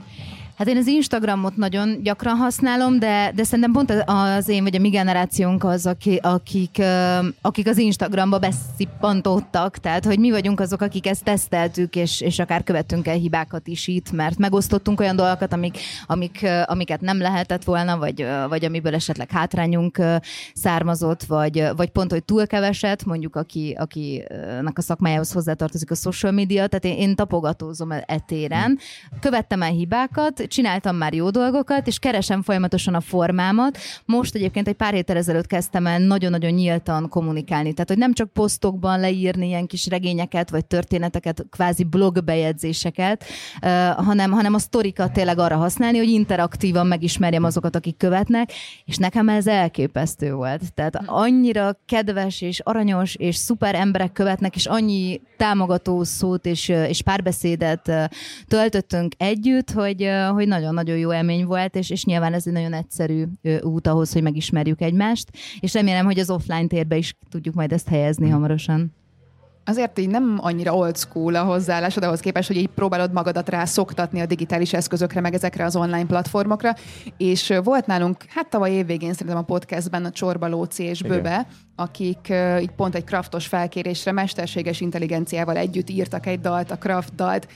Hát 0.60 0.68
én 0.68 0.76
az 0.76 0.86
Instagramot 0.86 1.56
nagyon 1.56 2.02
gyakran 2.02 2.36
használom, 2.36 2.98
de, 2.98 3.32
de 3.34 3.44
szerintem 3.44 3.72
pont 3.72 4.02
az 4.06 4.48
én 4.48 4.62
vagy 4.62 4.76
a 4.76 4.78
mi 4.78 4.88
generációnk 4.88 5.64
az, 5.64 5.86
aki, 5.86 6.18
akik, 6.22 6.82
akik 7.40 7.66
az 7.68 7.78
Instagramba 7.78 8.38
beszippantódtak, 8.38 9.78
tehát 9.78 10.04
hogy 10.04 10.18
mi 10.18 10.30
vagyunk 10.30 10.60
azok, 10.60 10.80
akik 10.80 11.06
ezt 11.06 11.24
teszteltük, 11.24 11.96
és, 11.96 12.20
és 12.20 12.38
akár 12.38 12.62
követtünk 12.62 13.06
el 13.06 13.16
hibákat 13.16 13.66
is 13.66 13.86
itt, 13.86 14.10
mert 14.10 14.38
megosztottunk 14.38 15.00
olyan 15.00 15.16
dolgokat, 15.16 15.52
amik, 15.52 15.78
amik, 16.06 16.46
amiket 16.64 17.00
nem 17.00 17.20
lehetett 17.20 17.64
volna, 17.64 17.98
vagy, 17.98 18.26
vagy 18.48 18.64
amiből 18.64 18.94
esetleg 18.94 19.30
hátrányunk 19.30 20.02
származott, 20.54 21.22
vagy, 21.22 21.64
vagy 21.76 21.90
pont, 21.90 22.10
hogy 22.10 22.24
túl 22.24 22.46
keveset, 22.46 23.04
mondjuk 23.04 23.36
aki, 23.36 23.76
akinek 23.78 24.78
a 24.78 24.82
szakmájához 24.82 25.32
hozzátartozik 25.32 25.90
a 25.90 25.94
social 25.94 26.32
media, 26.32 26.66
tehát 26.66 26.84
én, 26.84 27.08
én 27.08 27.14
tapogatózom 27.14 27.90
etéren, 28.06 28.78
követtem 29.20 29.62
el 29.62 29.70
hibákat, 29.70 30.48
csináltam 30.50 30.96
már 30.96 31.14
jó 31.14 31.30
dolgokat, 31.30 31.86
és 31.86 31.98
keresem 31.98 32.42
folyamatosan 32.42 32.94
a 32.94 33.00
formámat. 33.00 33.78
Most 34.04 34.34
egyébként 34.34 34.68
egy 34.68 34.74
pár 34.74 34.92
héttel 34.92 35.16
ezelőtt 35.16 35.46
kezdtem 35.46 35.86
el 35.86 35.98
nagyon-nagyon 35.98 36.50
nyíltan 36.50 37.08
kommunikálni. 37.08 37.72
Tehát, 37.72 37.88
hogy 37.88 37.98
nem 37.98 38.12
csak 38.12 38.32
posztokban 38.32 39.00
leírni 39.00 39.46
ilyen 39.46 39.66
kis 39.66 39.86
regényeket, 39.86 40.50
vagy 40.50 40.64
történeteket, 40.64 41.46
kvázi 41.50 41.84
blogbejegyzéseket, 41.84 43.24
hanem, 43.96 44.30
hanem 44.30 44.54
a 44.54 44.58
sztorikat 44.58 45.12
tényleg 45.12 45.38
arra 45.38 45.56
használni, 45.56 45.98
hogy 45.98 46.08
interaktívan 46.08 46.86
megismerjem 46.86 47.44
azokat, 47.44 47.76
akik 47.76 47.96
követnek, 47.96 48.52
és 48.84 48.96
nekem 48.96 49.28
ez 49.28 49.46
elképesztő 49.46 50.32
volt. 50.32 50.74
Tehát 50.74 51.02
annyira 51.06 51.78
kedves 51.86 52.40
és 52.40 52.60
aranyos 52.60 53.14
és 53.14 53.36
szuper 53.36 53.74
emberek 53.74 54.12
követnek, 54.12 54.56
és 54.56 54.66
annyi 54.66 55.20
támogató 55.36 56.04
szót 56.04 56.46
és, 56.46 56.68
és 56.68 57.02
párbeszédet 57.02 58.10
töltöttünk 58.48 59.12
együtt, 59.16 59.70
hogy, 59.70 60.10
hogy 60.32 60.48
nagyon-nagyon 60.48 60.96
jó 60.96 61.12
élmény 61.12 61.46
volt, 61.46 61.74
és, 61.76 61.90
és 61.90 62.04
nyilván 62.04 62.34
ez 62.34 62.46
egy 62.46 62.52
nagyon 62.52 62.72
egyszerű 62.72 63.24
út 63.62 63.86
ahhoz, 63.86 64.12
hogy 64.12 64.22
megismerjük 64.22 64.80
egymást, 64.80 65.28
és 65.60 65.74
remélem, 65.74 66.04
hogy 66.04 66.18
az 66.18 66.30
offline 66.30 66.66
térbe 66.66 66.96
is 66.96 67.16
tudjuk 67.30 67.54
majd 67.54 67.72
ezt 67.72 67.88
helyezni 67.88 68.24
hmm. 68.24 68.32
hamarosan 68.32 68.92
azért 69.70 69.98
így 69.98 70.08
nem 70.08 70.38
annyira 70.40 70.74
old 70.74 70.96
school 70.96 71.34
a 71.34 71.42
hozzáállásod 71.42 72.04
ahhoz 72.04 72.20
képest, 72.20 72.48
hogy 72.48 72.56
így 72.56 72.68
próbálod 72.68 73.12
magadat 73.12 73.48
rá 73.48 73.64
szoktatni 73.64 74.20
a 74.20 74.26
digitális 74.26 74.72
eszközökre, 74.72 75.20
meg 75.20 75.34
ezekre 75.34 75.64
az 75.64 75.76
online 75.76 76.06
platformokra. 76.06 76.74
És 77.16 77.52
volt 77.64 77.86
nálunk, 77.86 78.16
hát 78.28 78.48
tavaly 78.48 78.70
évvégén 78.70 79.12
szerintem 79.12 79.36
a 79.36 79.44
podcastben 79.44 80.04
a 80.04 80.10
Csorba 80.10 80.48
Lóci 80.48 80.82
és 80.82 81.00
Igen. 81.00 81.16
Böbe, 81.16 81.46
akik 81.76 82.32
így 82.60 82.70
pont 82.70 82.94
egy 82.94 83.04
kraftos 83.04 83.46
felkérésre 83.46 84.12
mesterséges 84.12 84.80
intelligenciával 84.80 85.56
együtt 85.56 85.90
írtak 85.90 86.26
egy 86.26 86.40
dalt, 86.40 86.70
a 86.70 86.76
Kraft 86.76 87.14
dalt, 87.14 87.48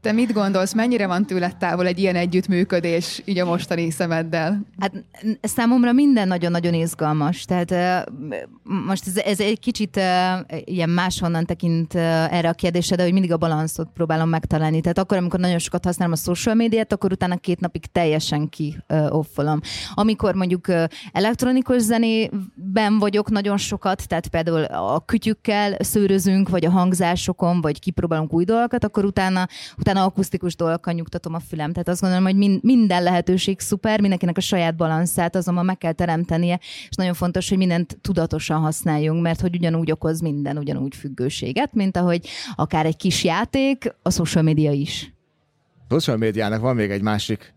te 0.00 0.12
mit 0.12 0.32
gondolsz, 0.32 0.74
mennyire 0.74 1.06
van 1.06 1.26
tőle 1.26 1.52
távol 1.58 1.86
egy 1.86 1.98
ilyen 1.98 2.16
együttműködés 2.16 3.22
így 3.24 3.38
a 3.38 3.44
mostani 3.44 3.90
szemeddel? 3.90 4.60
Hát 4.78 4.92
számomra 5.40 5.92
minden 5.92 6.28
nagyon-nagyon 6.28 6.74
izgalmas. 6.74 7.44
Tehát 7.44 7.74
most 8.62 9.06
ez, 9.06 9.16
ez 9.16 9.40
egy 9.40 9.60
kicsit 9.60 10.00
ilyen 10.64 10.90
máshonnan 10.90 11.44
tekint 11.44 11.94
erre 11.94 12.48
a 12.48 12.52
kérdésre, 12.52 12.96
de 12.96 13.02
hogy 13.02 13.12
mindig 13.12 13.32
a 13.32 13.36
balanszot 13.36 13.88
próbálom 13.94 14.28
megtalálni. 14.28 14.80
Tehát 14.80 14.98
akkor, 14.98 15.16
amikor 15.16 15.40
nagyon 15.40 15.58
sokat 15.58 15.84
használom 15.84 16.12
a 16.12 16.16
social 16.16 16.54
médiát, 16.54 16.92
akkor 16.92 17.12
utána 17.12 17.36
két 17.36 17.60
napig 17.60 17.86
teljesen 17.86 18.48
ki 18.48 18.76
offolom. 19.08 19.60
Amikor 19.94 20.34
mondjuk 20.34 20.66
elektronikus 21.12 21.82
zenében 21.82 22.98
vagyok 22.98 23.30
nagyon 23.30 23.56
sokat, 23.56 24.08
tehát 24.08 24.28
például 24.28 24.62
a 24.64 25.02
kütyükkel 25.04 25.76
szőrözünk, 25.78 26.48
vagy 26.48 26.64
a 26.64 26.70
hangzásokon, 26.70 27.60
vagy 27.60 27.78
kipróbálunk 27.78 28.32
új 28.32 28.44
dolgokat, 28.44 28.84
akkor 28.84 29.04
utána 29.04 29.48
utána 29.88 30.06
akusztikus 30.06 30.56
dolgokkal 30.56 30.92
nyugtatom 30.92 31.34
a 31.34 31.40
fülem. 31.40 31.72
Tehát 31.72 31.88
azt 31.88 32.00
gondolom, 32.00 32.24
hogy 32.24 32.60
minden 32.62 33.02
lehetőség 33.02 33.60
szuper, 33.60 34.00
mindenkinek 34.00 34.36
a 34.36 34.40
saját 34.40 34.76
balanszát 34.76 35.36
azonban 35.36 35.64
meg 35.64 35.78
kell 35.78 35.92
teremtenie, 35.92 36.60
és 36.88 36.96
nagyon 36.96 37.14
fontos, 37.14 37.48
hogy 37.48 37.58
mindent 37.58 37.98
tudatosan 38.00 38.60
használjunk, 38.60 39.22
mert 39.22 39.40
hogy 39.40 39.56
ugyanúgy 39.56 39.90
okoz 39.90 40.20
minden 40.20 40.58
ugyanúgy 40.58 40.94
függőséget, 40.94 41.74
mint 41.74 41.96
ahogy 41.96 42.28
akár 42.54 42.86
egy 42.86 42.96
kis 42.96 43.24
játék, 43.24 43.94
a 44.02 44.10
social 44.10 44.44
media 44.44 44.72
is. 44.72 45.12
A 45.88 45.94
social 45.94 46.16
médiának 46.16 46.60
van 46.60 46.74
még 46.74 46.90
egy 46.90 47.02
másik 47.02 47.54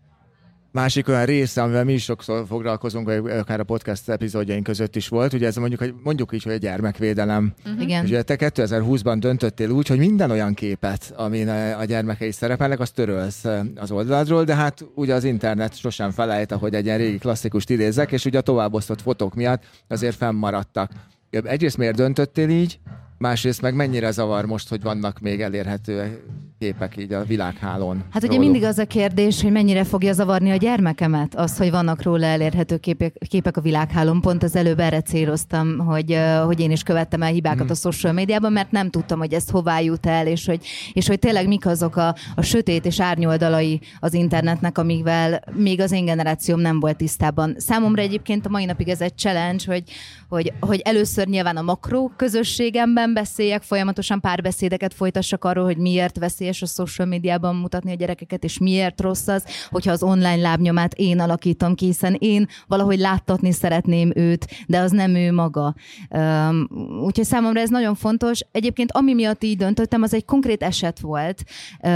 Másik 0.72 1.08
olyan 1.08 1.24
része, 1.24 1.62
amivel 1.62 1.84
mi 1.84 1.92
is 1.92 2.04
sokszor 2.04 2.46
foglalkozunk, 2.46 3.08
akár 3.08 3.60
a 3.60 3.64
podcast 3.64 4.08
epizódjaink 4.08 4.64
között 4.64 4.96
is 4.96 5.08
volt, 5.08 5.32
ugye 5.32 5.46
ez 5.46 5.56
mondjuk, 5.56 6.02
mondjuk 6.02 6.32
így, 6.32 6.42
hogy 6.42 6.52
a 6.52 6.56
gyermekvédelem. 6.56 7.54
Uh-huh. 7.66 7.82
Igen. 7.82 8.04
És 8.04 8.10
ugye 8.10 8.22
te 8.22 8.36
2020-ban 8.38 9.16
döntöttél 9.18 9.70
úgy, 9.70 9.86
hogy 9.88 9.98
minden 9.98 10.30
olyan 10.30 10.54
képet, 10.54 11.12
amin 11.16 11.48
a 11.78 11.84
gyermekei 11.84 12.32
szerepelnek, 12.32 12.80
azt 12.80 12.94
törölsz 12.94 13.44
az 13.76 13.90
oldaladról, 13.90 14.44
de 14.44 14.54
hát 14.54 14.84
ugye 14.94 15.14
az 15.14 15.24
internet 15.24 15.76
sosem 15.76 16.10
felejt, 16.10 16.52
hogy 16.52 16.74
egy 16.74 16.84
ilyen 16.84 16.98
régi 16.98 17.18
klasszikust 17.18 17.70
idézek, 17.70 18.12
és 18.12 18.24
ugye 18.24 18.38
a 18.38 18.42
továbbosztott 18.42 19.02
fotók 19.02 19.34
miatt 19.34 19.64
azért 19.88 20.16
fennmaradtak. 20.16 20.90
Egyrészt 21.30 21.76
miért 21.76 21.96
döntöttél 21.96 22.48
így, 22.48 22.78
másrészt 23.18 23.62
meg 23.62 23.74
mennyire 23.74 24.10
zavar 24.10 24.44
most, 24.44 24.68
hogy 24.68 24.82
vannak 24.82 25.20
még 25.20 25.40
elérhető 25.40 26.22
képek 26.62 26.96
így 26.96 27.12
a 27.12 27.24
világhálón. 27.24 28.04
Hát 28.10 28.22
ugye 28.22 28.38
mindig 28.38 28.64
az 28.64 28.78
a 28.78 28.84
kérdés, 28.84 29.42
hogy 29.42 29.52
mennyire 29.52 29.84
fogja 29.84 30.12
zavarni 30.12 30.50
a 30.50 30.56
gyermekemet, 30.56 31.34
az, 31.34 31.56
hogy 31.56 31.70
vannak 31.70 32.02
róla 32.02 32.26
elérhető 32.26 32.76
képek, 32.76 33.14
képek 33.28 33.56
a 33.56 33.60
világhálón. 33.60 34.20
Pont 34.20 34.42
az 34.42 34.56
előbb 34.56 34.78
erre 34.78 35.00
céloztam, 35.00 35.78
hogy, 35.78 36.18
hogy 36.44 36.60
én 36.60 36.70
is 36.70 36.82
követtem 36.82 37.22
el 37.22 37.32
hibákat 37.32 37.60
hmm. 37.60 37.70
a 37.70 37.74
social 37.74 38.12
médiában, 38.12 38.52
mert 38.52 38.70
nem 38.70 38.90
tudtam, 38.90 39.18
hogy 39.18 39.32
ez 39.32 39.50
hová 39.50 39.80
jut 39.80 40.06
el, 40.06 40.26
és 40.26 40.46
hogy, 40.46 40.66
és 40.92 41.06
hogy 41.06 41.18
tényleg 41.18 41.48
mik 41.48 41.66
azok 41.66 41.96
a, 41.96 42.14
a 42.34 42.42
sötét 42.42 42.86
és 42.86 43.00
árnyoldalai 43.00 43.80
az 44.00 44.14
internetnek, 44.14 44.78
amivel 44.78 45.42
még 45.54 45.80
az 45.80 45.92
én 45.92 46.04
generációm 46.04 46.60
nem 46.60 46.80
volt 46.80 46.96
tisztában. 46.96 47.54
Számomra 47.58 48.02
egyébként 48.02 48.46
a 48.46 48.50
mai 48.50 48.64
napig 48.64 48.88
ez 48.88 49.00
egy 49.00 49.16
challenge, 49.16 49.64
hogy, 49.66 49.82
hogy, 50.28 50.52
hogy 50.60 50.80
először 50.80 51.26
nyilván 51.26 51.56
a 51.56 51.62
makró 51.62 52.12
közösségemben 52.16 53.12
beszéljek, 53.12 53.62
folyamatosan 53.62 54.20
párbeszédeket 54.20 54.94
folytassak 54.94 55.44
arról, 55.44 55.64
hogy 55.64 55.76
miért 55.76 56.18
veszélyes 56.18 56.51
a 56.60 56.66
social 56.66 57.08
médiában 57.08 57.56
mutatni 57.56 57.90
a 57.90 57.94
gyerekeket, 57.94 58.44
és 58.44 58.58
miért 58.58 59.00
rossz 59.00 59.28
az, 59.28 59.44
hogyha 59.70 59.92
az 59.92 60.02
online 60.02 60.36
lábnyomát 60.36 60.94
én 60.94 61.20
alakítom 61.20 61.74
ki, 61.74 61.84
hiszen 61.84 62.16
én 62.18 62.46
valahogy 62.66 62.98
láttatni 62.98 63.52
szeretném 63.52 64.12
őt, 64.14 64.46
de 64.66 64.78
az 64.78 64.90
nem 64.90 65.14
ő 65.14 65.32
maga. 65.32 65.74
Um, 66.10 66.68
úgyhogy 67.04 67.24
számomra 67.24 67.60
ez 67.60 67.68
nagyon 67.68 67.94
fontos. 67.94 68.40
Egyébként 68.52 68.92
ami 68.92 69.14
miatt 69.14 69.42
így 69.44 69.56
döntöttem, 69.56 70.02
az 70.02 70.14
egy 70.14 70.24
konkrét 70.24 70.62
eset 70.62 71.00
volt. 71.00 71.42
Uh, 71.82 71.90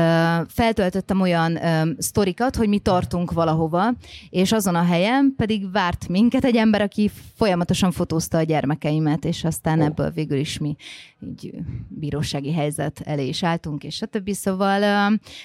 feltöltöttem 0.48 1.20
olyan 1.20 1.58
um, 1.62 1.94
sztorikat, 1.98 2.56
hogy 2.56 2.68
mi 2.68 2.78
tartunk 2.78 3.32
valahova, 3.32 3.92
és 4.30 4.52
azon 4.52 4.74
a 4.74 4.84
helyen 4.84 5.34
pedig 5.36 5.70
várt 5.72 6.08
minket 6.08 6.44
egy 6.44 6.56
ember, 6.56 6.80
aki 6.80 7.10
folyamatosan 7.34 7.92
fotóz 7.92 8.26
hozta 8.26 8.38
a 8.38 8.42
gyermekeimet, 8.42 9.24
és 9.24 9.44
aztán 9.44 9.80
oh. 9.80 9.86
ebből 9.86 10.10
végül 10.10 10.38
is 10.38 10.58
mi 10.58 10.76
így 11.26 11.54
bírósági 11.88 12.52
helyzet 12.52 13.00
elé 13.04 13.26
is 13.26 13.42
álltunk, 13.42 13.84
és 13.84 14.02
többi. 14.10 14.34
Szóval 14.34 14.82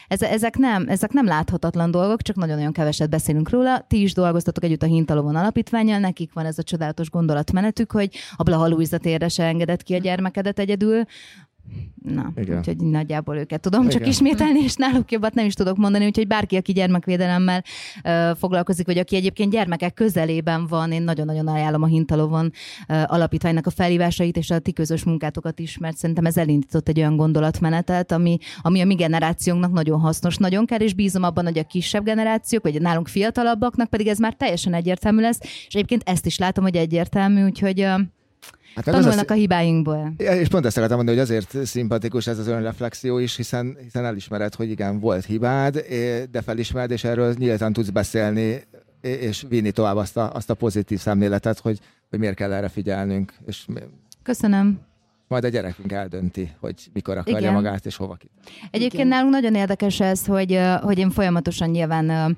ez, 0.07 0.21
ezek, 0.21 0.57
nem, 0.57 0.87
ezek 0.87 1.11
nem 1.11 1.25
láthatatlan 1.25 1.91
dolgok, 1.91 2.21
csak 2.21 2.35
nagyon-nagyon 2.35 2.71
keveset 2.71 3.09
beszélünk 3.09 3.49
róla. 3.49 3.85
Ti 3.87 4.01
is 4.01 4.13
dolgoztatok 4.13 4.63
együtt 4.63 4.83
a 4.83 4.85
Hintalovon 4.85 5.35
alapítványjal, 5.35 5.99
nekik 5.99 6.33
van 6.33 6.45
ez 6.45 6.57
a 6.57 6.63
csodálatos 6.63 7.09
gondolatmenetük, 7.09 7.91
hogy 7.91 8.15
a 8.35 8.43
Blaha 8.43 8.67
Luisa 8.67 8.97
térre 8.97 9.27
se 9.27 9.43
engedett 9.43 9.83
ki 9.83 9.93
a 9.93 9.97
gyermekedet 9.97 10.59
egyedül, 10.59 11.03
Na, 12.03 12.31
Igen. 12.35 12.57
úgyhogy 12.57 12.77
nagyjából 12.77 13.37
őket 13.37 13.61
tudom 13.61 13.81
Igen. 13.85 13.97
csak 13.97 14.07
ismételni, 14.07 14.59
és 14.63 14.75
náluk 14.75 15.11
jobbat 15.11 15.33
nem 15.33 15.45
is 15.45 15.53
tudok 15.53 15.77
mondani, 15.77 16.05
úgyhogy 16.05 16.27
bárki, 16.27 16.55
aki 16.55 16.71
gyermekvédelemmel 16.71 17.63
uh, 18.03 18.37
foglalkozik, 18.37 18.85
vagy 18.85 18.97
aki 18.97 19.15
egyébként 19.15 19.51
gyermekek 19.51 19.93
közelében 19.93 20.67
van, 20.67 20.91
én 20.91 21.01
nagyon-nagyon 21.01 21.47
ajánlom 21.47 21.81
a 21.81 21.85
Hintalovon 21.85 22.51
uh, 22.87 23.13
alapítványnak 23.13 23.65
a 23.65 23.69
felhívásait 23.69 24.37
és 24.37 24.49
a 24.49 24.59
ti 24.59 24.73
közös 24.73 25.03
munkátokat 25.03 25.59
is, 25.59 25.77
mert 25.77 25.97
szerintem 25.97 26.25
ez 26.25 26.37
elindított 26.37 26.87
egy 26.87 26.99
olyan 26.99 27.15
gondolatmenetet, 27.15 28.11
ami, 28.11 28.37
ami 28.61 28.81
a 28.81 28.85
mi 28.85 28.95
generációnknak 28.95 29.71
nagyon 29.71 29.99
hasznos, 29.99 30.37
nagyon 30.37 30.65
kell, 30.65 30.79
és 30.79 30.93
bízom 30.93 31.23
abban, 31.23 31.43
hogy 31.43 31.57
a 31.57 31.63
kisebb 31.63 32.03
generációk, 32.03 32.63
vagy 32.63 32.81
nálunk 32.81 33.07
fiatalabbaknak 33.07 33.89
pedig 33.89 34.07
ez 34.07 34.17
már 34.17 34.33
teljesen 34.33 34.73
egyértelmű 34.73 35.21
lesz, 35.21 35.39
és 35.41 35.73
egyébként 35.73 36.03
ezt 36.05 36.25
is 36.25 36.37
látom, 36.37 36.63
hogy 36.63 36.75
egyértelmű, 36.75 37.43
úgyhogy 37.43 37.81
uh, 37.81 38.01
Hát 38.75 38.85
Tanulnak 38.85 39.29
az, 39.29 39.31
a 39.31 39.33
hibáinkból. 39.33 40.13
És 40.17 40.47
pont 40.47 40.65
ezt 40.65 40.77
akartam 40.77 40.97
mondani, 40.97 41.17
hogy 41.17 41.27
azért 41.29 41.65
szimpatikus 41.65 42.27
ez 42.27 42.39
az 42.39 42.47
önreflexió 42.47 43.17
is, 43.17 43.35
hiszen, 43.35 43.77
hiszen 43.83 44.05
elismered, 44.05 44.55
hogy 44.55 44.69
igen, 44.69 44.99
volt 44.99 45.25
hibád, 45.25 45.85
de 46.31 46.41
felismered, 46.41 46.91
és 46.91 47.03
erről 47.03 47.33
nyíltan 47.37 47.73
tudsz 47.73 47.89
beszélni, 47.89 48.63
és 49.01 49.45
vinni 49.49 49.71
tovább 49.71 49.95
azt 49.95 50.17
a, 50.17 50.33
azt 50.33 50.49
a 50.49 50.53
pozitív 50.53 50.99
szemléletet, 50.99 51.59
hogy, 51.59 51.79
hogy 52.09 52.19
miért 52.19 52.35
kell 52.35 52.53
erre 52.53 52.69
figyelnünk. 52.69 53.33
És 53.45 53.65
Köszönöm 54.23 54.79
majd 55.31 55.43
a 55.43 55.47
gyerekünk 55.47 55.91
eldönti, 55.91 56.49
hogy 56.59 56.75
mikor 56.93 57.17
akarja 57.17 57.39
Igen. 57.39 57.53
magát 57.53 57.85
és 57.85 57.95
hova 57.95 58.15
ki. 58.15 58.29
Egyébként 58.71 58.93
Igen. 58.93 59.07
nálunk 59.07 59.31
nagyon 59.31 59.55
érdekes 59.55 59.99
ez, 59.99 60.25
hogy, 60.25 60.59
hogy 60.81 60.97
én 60.97 61.09
folyamatosan 61.09 61.69
nyilván 61.69 62.37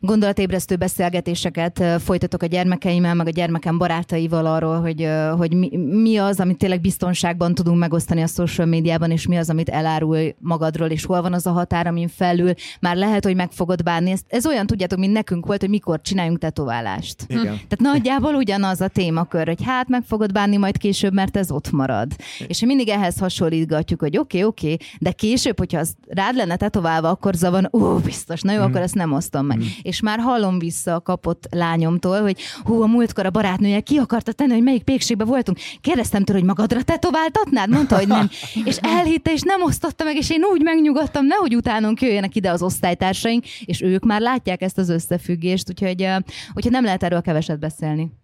gondolatébresztő 0.00 0.76
beszélgetéseket 0.76 1.84
folytatok 1.98 2.42
a 2.42 2.46
gyermekeimmel, 2.46 3.14
meg 3.14 3.26
a 3.26 3.30
gyermekem 3.30 3.78
barátaival 3.78 4.46
arról, 4.46 4.80
hogy, 4.80 5.08
hogy 5.36 5.54
mi, 5.54 5.76
mi 5.76 6.16
az, 6.16 6.40
amit 6.40 6.58
tényleg 6.58 6.80
biztonságban 6.80 7.54
tudunk 7.54 7.78
megosztani 7.78 8.22
a 8.22 8.26
social 8.26 8.66
médiában, 8.66 9.10
és 9.10 9.26
mi 9.26 9.36
az, 9.36 9.50
amit 9.50 9.68
elárul 9.68 10.34
magadról, 10.38 10.88
és 10.88 11.04
hol 11.04 11.22
van 11.22 11.32
az 11.32 11.46
a 11.46 11.50
határ, 11.50 11.86
amin 11.86 12.08
felül 12.08 12.52
már 12.80 12.96
lehet, 12.96 13.24
hogy 13.24 13.34
meg 13.34 13.50
fogod 13.50 13.82
bánni. 13.82 14.10
Ez, 14.10 14.20
ez 14.28 14.46
olyan, 14.46 14.66
tudjátok, 14.66 14.98
mint 14.98 15.12
nekünk 15.12 15.46
volt, 15.46 15.60
hogy 15.60 15.70
mikor 15.70 16.00
csináljunk 16.00 16.38
tetoválást. 16.38 17.24
Igen. 17.28 17.42
Tehát 17.44 17.78
nagyjából 17.78 18.34
ugyanaz 18.34 18.80
a 18.80 18.88
témakör, 18.88 19.46
hogy 19.46 19.62
hát 19.64 19.88
meg 19.88 20.02
fogod 20.02 20.32
bánni 20.32 20.56
majd 20.56 20.76
később, 20.76 21.12
mert 21.12 21.36
ez 21.36 21.50
ott 21.50 21.70
marad. 21.70 22.12
És 22.46 22.60
mi 22.60 22.66
mindig 22.66 22.88
ehhez 22.88 23.18
hasonlítgatjuk, 23.18 24.00
hogy 24.00 24.18
oké, 24.18 24.38
okay, 24.38 24.48
oké, 24.48 24.72
okay, 24.72 24.86
de 25.00 25.12
később, 25.12 25.58
hogyha 25.58 25.78
az 25.78 25.94
rád 26.06 26.34
lenne 26.34 26.56
tetoválva, 26.56 27.08
akkor 27.08 27.34
zavan, 27.34 27.68
ó, 27.72 27.96
biztos, 27.98 28.40
na 28.40 28.52
jó, 28.52 28.60
mm. 28.60 28.64
akkor 28.64 28.80
ezt 28.80 28.94
nem 28.94 29.12
osztom 29.12 29.46
meg. 29.46 29.58
Mm. 29.58 29.62
És 29.82 30.00
már 30.00 30.18
hallom 30.18 30.58
vissza 30.58 30.94
a 30.94 31.00
kapott 31.00 31.46
lányomtól, 31.50 32.20
hogy 32.20 32.40
hú, 32.64 32.82
a 32.82 32.86
múltkor 32.86 33.26
a 33.26 33.30
barátnője 33.30 33.80
ki 33.80 33.96
akarta 33.96 34.32
tenni, 34.32 34.52
hogy 34.52 34.62
melyik 34.62 34.82
pékségbe 34.82 35.24
voltunk. 35.24 35.58
Kérdeztem 35.80 36.24
tőle, 36.24 36.38
hogy 36.38 36.48
magadra 36.48 36.82
tetováltatnád? 36.82 37.70
Mondta, 37.70 37.96
hogy 37.96 38.08
nem. 38.08 38.30
és 38.70 38.76
elhitte, 38.76 39.32
és 39.32 39.40
nem 39.40 39.62
osztotta 39.62 40.04
meg, 40.04 40.16
és 40.16 40.30
én 40.30 40.42
úgy 40.52 40.62
megnyugodtam, 40.62 41.26
nehogy 41.26 41.56
utánunk 41.56 42.00
jöjjenek 42.00 42.34
ide 42.34 42.50
az 42.50 42.62
osztálytársaink, 42.62 43.44
és 43.64 43.80
ők 43.80 44.04
már 44.04 44.20
látják 44.20 44.62
ezt 44.62 44.78
az 44.78 44.88
összefüggést, 44.88 45.68
úgyhogy, 45.68 46.08
úgyhogy 46.54 46.72
nem 46.72 46.84
lehet 46.84 47.02
erről 47.02 47.20
keveset 47.20 47.58
beszélni. 47.58 48.22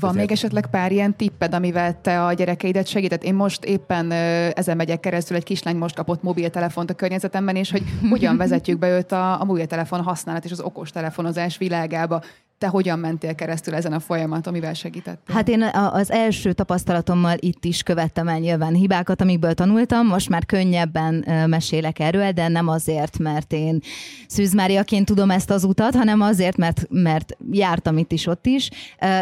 Van 0.00 0.14
még 0.14 0.32
esetleg 0.32 0.66
pár 0.66 0.92
ilyen 0.92 1.16
tipped, 1.16 1.54
amivel 1.54 2.00
te 2.00 2.24
a 2.24 2.32
gyerekeidet 2.32 2.86
segített? 2.86 3.24
Én 3.24 3.34
most 3.34 3.64
éppen 3.64 4.12
ezen 4.52 4.76
megyek 4.76 5.00
keresztül, 5.00 5.36
egy 5.36 5.44
kislány 5.44 5.76
most 5.76 5.94
kapott 5.94 6.22
mobiltelefont 6.22 6.90
a 6.90 6.94
környezetemben, 6.94 7.56
és 7.56 7.70
hogy 7.70 7.82
hogyan 8.10 8.36
vezetjük 8.44 8.78
be 8.78 8.88
őt 8.88 9.12
a, 9.12 9.40
a 9.40 9.44
mobiltelefon 9.44 10.02
használat 10.02 10.44
és 10.44 10.50
az 10.50 10.60
okos 10.60 10.90
telefonozás 10.90 11.58
világába. 11.58 12.22
Te 12.60 12.66
hogyan 12.66 12.98
mentél 12.98 13.34
keresztül 13.34 13.74
ezen 13.74 13.92
a 13.92 14.00
folyamaton, 14.00 14.52
mivel 14.52 14.74
segítettél? 14.74 15.34
Hát 15.34 15.48
én 15.48 15.62
az 15.92 16.10
első 16.10 16.52
tapasztalatommal 16.52 17.36
itt 17.38 17.64
is 17.64 17.82
követtem 17.82 18.28
el 18.28 18.38
nyilván 18.38 18.74
hibákat, 18.74 19.20
amikből 19.20 19.54
tanultam, 19.54 20.06
most 20.06 20.28
már 20.28 20.46
könnyebben 20.46 21.24
mesélek 21.48 21.98
erről, 21.98 22.30
de 22.30 22.48
nem 22.48 22.68
azért, 22.68 23.18
mert 23.18 23.52
én 23.52 23.80
Szűzmáriaként 24.26 25.06
tudom 25.06 25.30
ezt 25.30 25.50
az 25.50 25.64
utat, 25.64 25.94
hanem 25.94 26.20
azért, 26.20 26.56
mert, 26.56 26.86
mert 26.88 27.36
jártam 27.50 27.98
itt 27.98 28.12
is, 28.12 28.26
ott 28.26 28.46
is. 28.46 28.68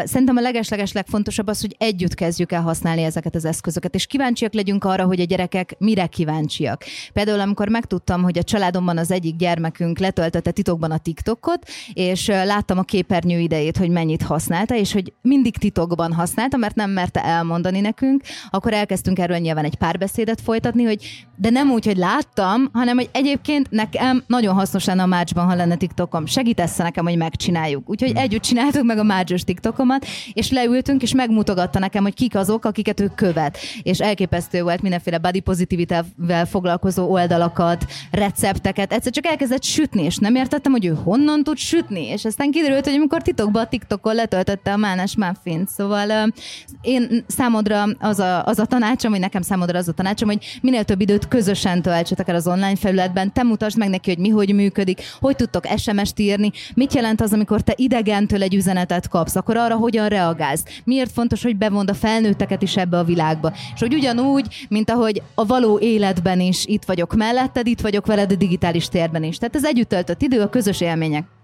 Szerintem 0.03 0.37
a 0.37 0.41
legesleges 0.41 0.91
legfontosabb 0.91 1.47
az, 1.47 1.61
hogy 1.61 1.75
együtt 1.79 2.13
kezdjük 2.13 2.51
el 2.51 2.61
használni 2.61 3.03
ezeket 3.03 3.35
az 3.35 3.45
eszközöket, 3.45 3.95
és 3.95 4.05
kíváncsiak 4.05 4.53
legyünk 4.53 4.83
arra, 4.83 5.05
hogy 5.05 5.19
a 5.19 5.23
gyerekek 5.23 5.75
mire 5.77 6.05
kíváncsiak. 6.05 6.83
Például, 7.13 7.39
amikor 7.39 7.69
megtudtam, 7.69 8.23
hogy 8.23 8.37
a 8.37 8.43
családomban 8.43 8.97
az 8.97 9.11
egyik 9.11 9.35
gyermekünk 9.35 9.99
letöltötte 9.99 10.51
titokban 10.51 10.91
a 10.91 10.97
TikTokot, 10.97 11.69
és 11.93 12.27
láttam 12.27 12.77
a 12.77 12.83
képernyő 13.29 13.39
idejét, 13.39 13.77
hogy 13.77 13.89
mennyit 13.89 14.21
használta, 14.21 14.75
és 14.75 14.93
hogy 14.93 15.13
mindig 15.21 15.57
titokban 15.57 16.13
használta, 16.13 16.57
mert 16.57 16.75
nem 16.75 16.89
merte 16.89 17.23
elmondani 17.23 17.79
nekünk, 17.79 18.23
akkor 18.49 18.73
elkezdtünk 18.73 19.19
erről 19.19 19.37
nyilván 19.37 19.65
egy 19.65 19.75
párbeszédet 19.75 20.41
folytatni, 20.41 20.83
hogy 20.83 21.27
de 21.35 21.49
nem 21.49 21.71
úgy, 21.71 21.85
hogy 21.85 21.97
láttam, 21.97 22.69
hanem 22.73 22.97
hogy 22.97 23.09
egyébként 23.11 23.71
nekem 23.71 24.23
nagyon 24.27 24.53
hasznos 24.53 24.85
lenne 24.85 25.01
a 25.01 25.05
márcsban, 25.05 25.45
ha 25.45 25.55
lenne 25.55 25.75
TikTokom. 25.75 26.25
Segítesz 26.25 26.77
nekem, 26.77 27.05
hogy 27.05 27.17
megcsináljuk. 27.17 27.89
Úgyhogy 27.89 28.11
hmm. 28.11 28.19
együtt 28.19 28.41
csináltuk 28.41 28.83
meg 28.83 28.97
a 28.97 29.03
márcsos 29.03 29.43
TikTokomat, 29.43 30.05
és 30.33 30.51
leültünk, 30.51 31.01
és 31.01 31.13
megmutogatta 31.13 31.79
nekem, 31.79 32.03
hogy 32.03 32.13
kik 32.13 32.35
azok, 32.35 32.65
akiket 32.65 32.99
ő 32.99 33.11
követ. 33.15 33.57
És 33.83 33.99
elképesztő 33.99 34.63
volt 34.63 34.81
mindenféle 34.81 35.17
body 35.17 35.39
positivitável 35.39 36.45
foglalkozó 36.45 37.11
oldalakat, 37.11 37.85
recepteket. 38.11 38.93
Egyszer 38.93 39.11
csak 39.11 39.25
elkezdett 39.25 39.63
sütni, 39.63 40.03
és 40.03 40.17
nem 40.17 40.35
értettem, 40.35 40.71
hogy 40.71 40.85
ő 40.85 40.97
honnan 41.03 41.43
tud 41.43 41.57
sütni. 41.57 42.07
És 42.07 42.25
aztán 42.25 42.51
kiderült, 42.51 42.85
hogy 42.85 42.95
amikor 42.95 43.18
titokban 43.21 43.63
a 43.63 43.67
TikTokon 43.67 44.15
letöltötte 44.15 44.73
a 44.73 44.77
Mánes 44.77 45.15
muffin 45.15 45.65
Szóval 45.67 46.33
én 46.81 47.25
számodra 47.27 47.83
az 47.99 48.19
a, 48.19 48.45
az 48.45 48.59
a 48.59 48.65
tanácsom, 48.65 49.11
vagy 49.11 49.19
nekem 49.19 49.41
számodra 49.41 49.77
az 49.77 49.87
a 49.87 49.91
tanácsom, 49.91 50.29
hogy 50.29 50.59
minél 50.61 50.83
több 50.83 51.01
időt 51.01 51.27
közösen 51.27 51.81
töltsetek 51.81 52.27
el 52.27 52.35
az 52.35 52.47
online 52.47 52.75
felületben, 52.75 53.33
te 53.33 53.43
mutasd 53.43 53.77
meg 53.77 53.89
neki, 53.89 54.09
hogy 54.09 54.19
mi 54.19 54.29
hogy 54.29 54.53
működik, 54.53 55.01
hogy 55.19 55.35
tudtok 55.35 55.65
SMS-t 55.77 56.19
írni, 56.19 56.51
mit 56.73 56.93
jelent 56.93 57.21
az, 57.21 57.33
amikor 57.33 57.61
te 57.61 57.73
idegentől 57.75 58.41
egy 58.41 58.55
üzenetet 58.55 59.07
kapsz, 59.07 59.35
akkor 59.35 59.57
arra 59.57 59.75
hogyan 59.75 60.07
reagálsz, 60.07 60.63
miért 60.83 61.11
fontos, 61.11 61.43
hogy 61.43 61.57
bevond 61.57 61.89
a 61.89 61.93
felnőtteket 61.93 62.61
is 62.61 62.77
ebbe 62.77 62.97
a 62.97 63.03
világba. 63.03 63.53
És 63.73 63.79
hogy 63.79 63.93
ugyanúgy, 63.93 64.65
mint 64.69 64.89
ahogy 64.89 65.21
a 65.35 65.45
való 65.45 65.79
életben 65.79 66.39
is 66.39 66.65
itt 66.65 66.85
vagyok 66.85 67.15
melletted, 67.15 67.67
itt 67.67 67.81
vagyok 67.81 68.05
veled 68.05 68.31
a 68.31 68.35
digitális 68.35 68.87
térben 68.87 69.23
is. 69.23 69.37
Tehát 69.37 69.55
ez 69.55 69.65
együtt 69.65 69.89
töltött 69.89 70.21
idő, 70.21 70.41
a 70.41 70.49
közös 70.49 70.81
élmények. 70.81 71.38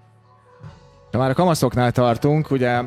Ha 1.15 1.21
már 1.21 1.29
a 1.29 1.33
kamaszoknál 1.33 1.91
tartunk, 1.91 2.51
ugye 2.51 2.81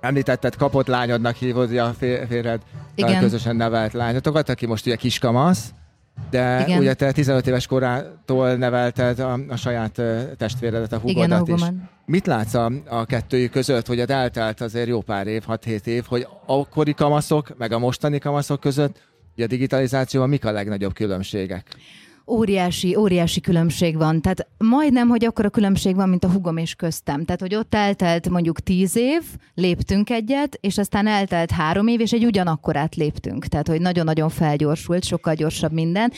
említetted 0.00 0.56
kapott 0.56 0.86
lányodnak 0.86 1.36
hívod 1.36 1.76
a 1.76 1.94
férjed 1.98 2.60
közösen 3.20 3.56
nevelt 3.56 3.92
lányotokat, 3.92 4.48
aki 4.48 4.66
most 4.66 4.86
ugye 4.86 4.96
kiskamasz, 4.96 5.72
de 6.30 6.64
Igen. 6.66 6.78
ugye 6.78 6.94
te 6.94 7.12
15 7.12 7.46
éves 7.46 7.66
korától 7.66 8.54
nevelted 8.54 9.18
a, 9.18 9.38
a 9.48 9.56
saját 9.56 10.02
testvéredet, 10.36 10.92
a 10.92 10.98
húgodat 10.98 11.48
is. 11.48 11.62
Mit 12.06 12.26
látsz 12.26 12.54
a, 12.54 12.72
a 12.88 13.04
kettőjük 13.04 13.50
között, 13.50 13.86
hogy 13.86 14.00
eltelt 14.00 14.60
azért 14.60 14.88
jó 14.88 15.00
pár 15.00 15.26
év, 15.26 15.44
6-7 15.48 15.86
év, 15.86 16.04
hogy 16.06 16.26
akkori 16.46 16.94
kamaszok, 16.94 17.58
meg 17.58 17.72
a 17.72 17.78
mostani 17.78 18.18
kamaszok 18.18 18.60
között, 18.60 19.02
ugye 19.34 19.44
a 19.44 19.48
digitalizációban 19.48 20.28
mik 20.28 20.44
a 20.44 20.52
legnagyobb 20.52 20.94
különbségek? 20.94 21.66
Óriási, 22.30 22.96
óriási 22.96 23.40
különbség 23.40 23.96
van. 23.96 24.20
Tehát 24.20 24.46
majdnem, 24.58 25.08
hogy 25.08 25.24
akkor 25.24 25.44
a 25.44 25.50
különbség 25.50 25.94
van, 25.94 26.08
mint 26.08 26.24
a 26.24 26.30
hugom 26.30 26.56
és 26.56 26.74
köztem. 26.74 27.24
Tehát, 27.24 27.40
hogy 27.40 27.54
ott 27.54 27.74
eltelt 27.74 28.28
mondjuk 28.28 28.60
tíz 28.60 28.96
év, 28.96 29.22
léptünk 29.54 30.10
egyet, 30.10 30.58
és 30.60 30.78
aztán 30.78 31.06
eltelt 31.06 31.50
három 31.50 31.86
év, 31.86 32.00
és 32.00 32.12
egy 32.12 32.24
ugyanakkorát 32.24 32.94
léptünk. 32.94 33.46
Tehát, 33.46 33.68
hogy 33.68 33.80
nagyon-nagyon 33.80 34.28
felgyorsult, 34.28 35.04
sokkal 35.04 35.34
gyorsabb 35.34 35.72
minden, 35.72 36.12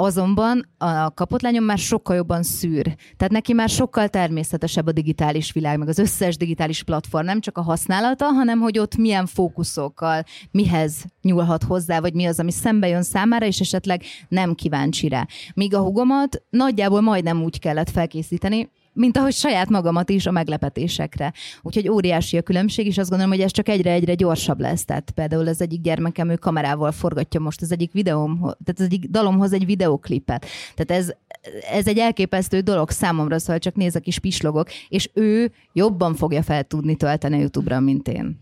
Azonban 0.00 0.68
a 0.78 1.14
kapott 1.14 1.40
lányom 1.40 1.64
már 1.64 1.78
sokkal 1.78 2.16
jobban 2.16 2.42
szűr. 2.42 2.84
Tehát 3.16 3.32
neki 3.32 3.52
már 3.52 3.68
sokkal 3.68 4.08
természetesebb 4.08 4.86
a 4.86 4.92
digitális 4.92 5.52
világ, 5.52 5.78
meg 5.78 5.88
az 5.88 5.98
összes 5.98 6.36
digitális 6.36 6.82
platform, 6.82 7.24
nem 7.24 7.40
csak 7.40 7.58
a 7.58 7.62
használata, 7.62 8.24
hanem 8.24 8.58
hogy 8.60 8.78
ott 8.78 8.96
milyen 8.96 9.26
fókuszokkal, 9.26 10.24
mihez 10.50 11.04
nyúlhat 11.22 11.62
hozzá, 11.62 12.00
vagy 12.00 12.14
mi 12.14 12.24
az, 12.24 12.40
ami 12.40 12.50
szembe 12.50 12.88
jön 12.88 13.02
számára, 13.02 13.46
és 13.46 13.60
esetleg 13.60 14.02
nem 14.28 14.54
kíváncsi 14.54 15.08
rá. 15.08 15.26
Míg 15.54 15.74
a 15.74 15.80
hugomat 15.82 16.42
nagyjából 16.50 17.00
majdnem 17.00 17.42
úgy 17.42 17.58
kellett 17.58 17.90
felkészíteni, 17.90 18.70
mint 18.98 19.16
ahogy 19.16 19.32
saját 19.32 19.68
magamat 19.68 20.10
is 20.10 20.26
a 20.26 20.30
meglepetésekre. 20.30 21.32
Úgyhogy 21.62 21.88
óriási 21.88 22.36
a 22.36 22.42
különbség, 22.42 22.86
és 22.86 22.98
azt 22.98 23.08
gondolom, 23.08 23.32
hogy 23.32 23.42
ez 23.42 23.50
csak 23.50 23.68
egyre-egyre 23.68 24.14
gyorsabb 24.14 24.60
lesz. 24.60 24.84
Tehát 24.84 25.10
például 25.10 25.48
az 25.48 25.60
egyik 25.60 25.80
gyermekem, 25.80 26.30
ő 26.30 26.34
kamerával 26.34 26.92
forgatja 26.92 27.40
most 27.40 27.62
az 27.62 27.72
egyik 27.72 27.92
videóm, 27.92 28.38
tehát 28.38 28.74
az 28.74 28.80
egyik 28.80 29.04
dalomhoz 29.04 29.52
egy 29.52 29.66
videoklipet. 29.66 30.46
Tehát 30.74 31.02
ez, 31.02 31.12
ez 31.70 31.86
egy 31.86 31.98
elképesztő 31.98 32.60
dolog 32.60 32.90
számomra, 32.90 33.38
szóval 33.38 33.58
csak 33.58 33.74
nézek 33.74 34.06
is 34.06 34.18
pislogok, 34.18 34.68
és 34.88 35.10
ő 35.14 35.52
jobban 35.72 36.14
fogja 36.14 36.42
fel 36.42 36.64
tudni 36.64 36.96
tölteni 36.96 37.36
a 37.36 37.38
YouTube-ra, 37.38 37.80
mint 37.80 38.08
én. 38.08 38.40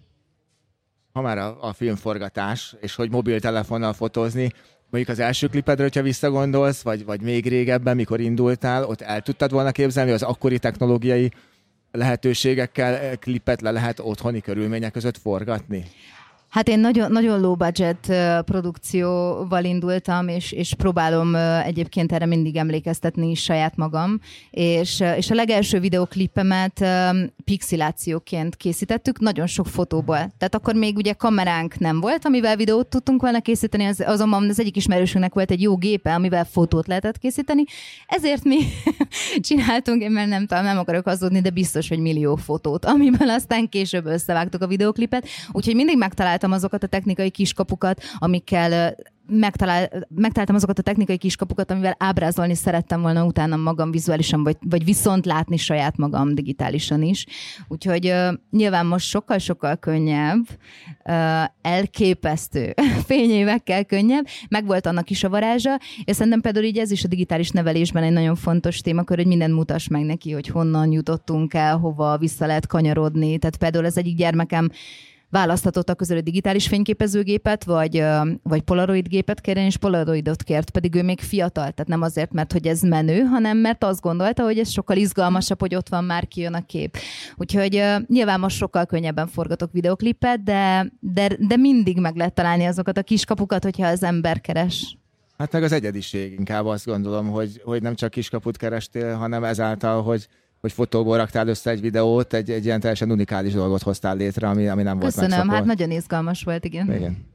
Ha 1.12 1.20
már 1.20 1.38
a, 1.38 1.56
a 1.60 1.72
filmforgatás, 1.72 2.76
és 2.80 2.94
hogy 2.94 3.10
mobiltelefonnal 3.10 3.92
fotózni, 3.92 4.50
mondjuk 4.90 5.18
az 5.18 5.24
első 5.24 5.46
klipedre, 5.46 5.82
hogyha 5.82 6.02
visszagondolsz, 6.02 6.82
vagy, 6.82 7.04
vagy 7.04 7.20
még 7.20 7.48
régebben, 7.48 7.96
mikor 7.96 8.20
indultál, 8.20 8.84
ott 8.84 9.00
el 9.00 9.20
tudtad 9.20 9.50
volna 9.50 9.72
képzelni, 9.72 10.10
hogy 10.10 10.20
az 10.22 10.28
akkori 10.28 10.58
technológiai 10.58 11.30
lehetőségekkel 11.92 13.16
klipet 13.18 13.60
le 13.60 13.70
lehet 13.70 14.00
otthoni 14.00 14.40
körülmények 14.40 14.92
között 14.92 15.18
forgatni? 15.18 15.84
Hát 16.56 16.68
én 16.68 16.78
nagyon, 16.78 17.12
nagyon 17.12 17.40
low 17.40 17.54
budget 17.54 18.12
produkcióval 18.44 19.64
indultam, 19.64 20.28
és, 20.28 20.52
és 20.52 20.74
próbálom 20.74 21.34
egyébként 21.64 22.12
erre 22.12 22.26
mindig 22.26 22.56
emlékeztetni 22.56 23.34
saját 23.34 23.76
magam, 23.76 24.20
és, 24.50 25.02
és 25.16 25.30
a 25.30 25.34
legelső 25.34 25.80
videoklipemet 25.80 26.84
pixilációként 27.44 28.56
készítettük, 28.56 29.18
nagyon 29.18 29.46
sok 29.46 29.66
fotóból. 29.66 30.16
Tehát 30.16 30.54
akkor 30.54 30.74
még 30.74 30.96
ugye 30.96 31.12
kameránk 31.12 31.78
nem 31.78 32.00
volt, 32.00 32.24
amivel 32.24 32.56
videót 32.56 32.86
tudtunk 32.86 33.20
volna 33.20 33.40
készíteni, 33.40 33.84
az, 33.84 34.02
azonban 34.06 34.48
az 34.48 34.60
egyik 34.60 34.76
ismerősünknek 34.76 35.34
volt 35.34 35.50
egy 35.50 35.62
jó 35.62 35.76
gépe, 35.76 36.14
amivel 36.14 36.44
fotót 36.44 36.86
lehetett 36.86 37.18
készíteni, 37.18 37.64
ezért 38.06 38.44
mi 38.44 38.58
csináltunk, 39.48 40.02
én 40.02 40.10
már 40.10 40.28
nem 40.28 40.46
tudom, 40.46 40.64
nem 40.64 40.78
akarok 40.78 41.04
hazudni, 41.04 41.40
de 41.40 41.50
biztos, 41.50 41.88
hogy 41.88 41.98
millió 41.98 42.36
fotót, 42.36 42.84
amiből 42.84 43.30
aztán 43.30 43.68
később 43.68 44.06
összevágtuk 44.06 44.62
a 44.62 44.66
videoklipet, 44.66 45.28
úgyhogy 45.52 45.74
mindig 45.74 45.98
megtaláltam 45.98 46.44
megtaláltam 46.46 46.52
azokat 46.52 46.82
a 46.82 46.86
technikai 46.86 47.30
kiskapukat, 47.30 48.02
amikkel 48.18 48.94
megtalál, 49.28 50.06
megtaláltam 50.08 50.54
azokat 50.54 50.78
a 50.78 50.82
technikai 50.82 51.18
kiskapukat, 51.18 51.70
amivel 51.70 51.94
ábrázolni 51.98 52.54
szerettem 52.54 53.00
volna 53.00 53.24
utána 53.24 53.56
magam 53.56 53.90
vizuálisan, 53.90 54.42
vagy, 54.42 54.56
vagy 54.60 54.84
viszont 54.84 55.26
látni 55.26 55.56
saját 55.56 55.96
magam 55.96 56.34
digitálisan 56.34 57.02
is. 57.02 57.26
Úgyhogy 57.68 58.06
uh, 58.06 58.34
nyilván 58.50 58.86
most 58.86 59.06
sokkal-sokkal 59.06 59.76
könnyebb, 59.76 60.46
uh, 61.04 61.44
elképesztő 61.62 62.74
fényévekkel 63.08 63.84
könnyebb, 63.84 64.26
meg 64.48 64.66
volt 64.66 64.86
annak 64.86 65.10
is 65.10 65.24
a 65.24 65.28
varázsa, 65.28 65.80
és 66.04 66.16
szerintem 66.16 66.40
például 66.40 66.64
így 66.64 66.78
ez 66.78 66.90
is 66.90 67.04
a 67.04 67.08
digitális 67.08 67.50
nevelésben 67.50 68.02
egy 68.02 68.12
nagyon 68.12 68.36
fontos 68.36 68.80
témakör, 68.80 69.16
hogy 69.16 69.26
mindent 69.26 69.54
mutass 69.54 69.88
meg 69.88 70.02
neki, 70.02 70.32
hogy 70.32 70.46
honnan 70.46 70.92
jutottunk 70.92 71.54
el, 71.54 71.76
hova 71.78 72.18
vissza 72.18 72.46
lehet 72.46 72.66
kanyarodni. 72.66 73.38
Tehát 73.38 73.56
például 73.56 73.84
az 73.84 73.98
egyik 73.98 74.16
gyermekem 74.16 74.70
választhatott 75.30 75.88
a 75.90 75.94
közül 75.94 76.20
digitális 76.20 76.66
fényképezőgépet, 76.68 77.64
vagy, 77.64 78.04
vagy 78.42 78.62
polaroid 78.62 79.08
gépet 79.08 79.40
kérjen, 79.40 79.64
és 79.64 79.76
polaroidot 79.76 80.42
kért, 80.42 80.70
pedig 80.70 80.94
ő 80.94 81.02
még 81.02 81.20
fiatal, 81.20 81.70
tehát 81.70 81.86
nem 81.86 82.02
azért, 82.02 82.32
mert 82.32 82.52
hogy 82.52 82.66
ez 82.66 82.80
menő, 82.80 83.20
hanem 83.20 83.58
mert 83.58 83.84
azt 83.84 84.00
gondolta, 84.00 84.42
hogy 84.42 84.58
ez 84.58 84.70
sokkal 84.70 84.96
izgalmasabb, 84.96 85.60
hogy 85.60 85.74
ott 85.74 85.88
van 85.88 86.04
már 86.04 86.28
kijön 86.28 86.54
a 86.54 86.66
kép. 86.66 86.96
Úgyhogy 87.36 87.82
nyilván 88.06 88.40
most 88.40 88.56
sokkal 88.56 88.86
könnyebben 88.86 89.26
forgatok 89.26 89.72
videoklipet, 89.72 90.42
de, 90.42 90.92
de, 91.00 91.28
de 91.38 91.56
mindig 91.56 92.00
meg 92.00 92.16
lehet 92.16 92.34
találni 92.34 92.64
azokat 92.64 92.98
a 92.98 93.02
kiskapukat, 93.02 93.64
hogyha 93.64 93.86
az 93.86 94.02
ember 94.02 94.40
keres. 94.40 94.96
Hát 95.38 95.52
meg 95.52 95.62
az 95.62 95.72
egyediség 95.72 96.32
inkább 96.32 96.66
azt 96.66 96.86
gondolom, 96.86 97.30
hogy, 97.30 97.60
hogy 97.64 97.82
nem 97.82 97.94
csak 97.94 98.10
kiskaput 98.10 98.56
kerestél, 98.56 99.14
hanem 99.14 99.44
ezáltal, 99.44 100.02
hogy 100.02 100.26
hogy 100.66 100.74
fotóból 100.74 101.16
raktál 101.16 101.48
össze 101.48 101.70
egy 101.70 101.80
videót, 101.80 102.34
egy, 102.34 102.50
egy 102.50 102.64
ilyen 102.64 102.80
teljesen 102.80 103.10
unikális 103.10 103.52
dolgot 103.52 103.82
hoztál 103.82 104.16
létre, 104.16 104.48
ami, 104.48 104.68
ami 104.68 104.82
nem 104.82 104.98
Köszönöm, 104.98 105.28
volt 105.28 105.40
Köszönöm, 105.40 105.48
hát 105.48 105.64
nagyon 105.64 105.90
izgalmas 105.90 106.42
volt, 106.42 106.64
igen. 106.64 106.94
igen. 106.94 107.34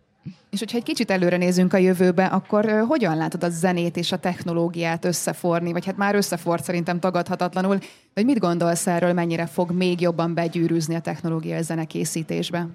És 0.50 0.60
hogyha 0.60 0.78
egy 0.78 0.84
kicsit 0.84 1.12
előre 1.12 1.38
nézünk 1.38 1.74
a 1.74 1.78
jövőbe, 1.78 2.26
akkor 2.26 2.86
hogyan 2.88 3.18
látod 3.18 3.44
a 3.44 3.50
zenét 3.50 3.98
és 3.98 4.12
a 4.12 4.18
technológiát 4.18 5.06
összeforni? 5.06 5.72
Vagy 5.72 5.86
hát 5.86 5.98
már 5.98 6.16
összefort 6.16 6.64
szerintem 6.64 7.00
tagadhatatlanul. 7.00 7.78
Vagy 8.14 8.26
mit 8.26 8.40
gondolsz 8.40 8.88
erről, 8.88 9.14
mennyire 9.14 9.46
fog 9.46 9.72
még 9.72 10.02
jobban 10.02 10.34
begyűrűzni 10.34 10.96
a 10.96 11.00
technológia 11.00 11.58
a 11.58 11.62
zenekészítésbe? 11.62 12.68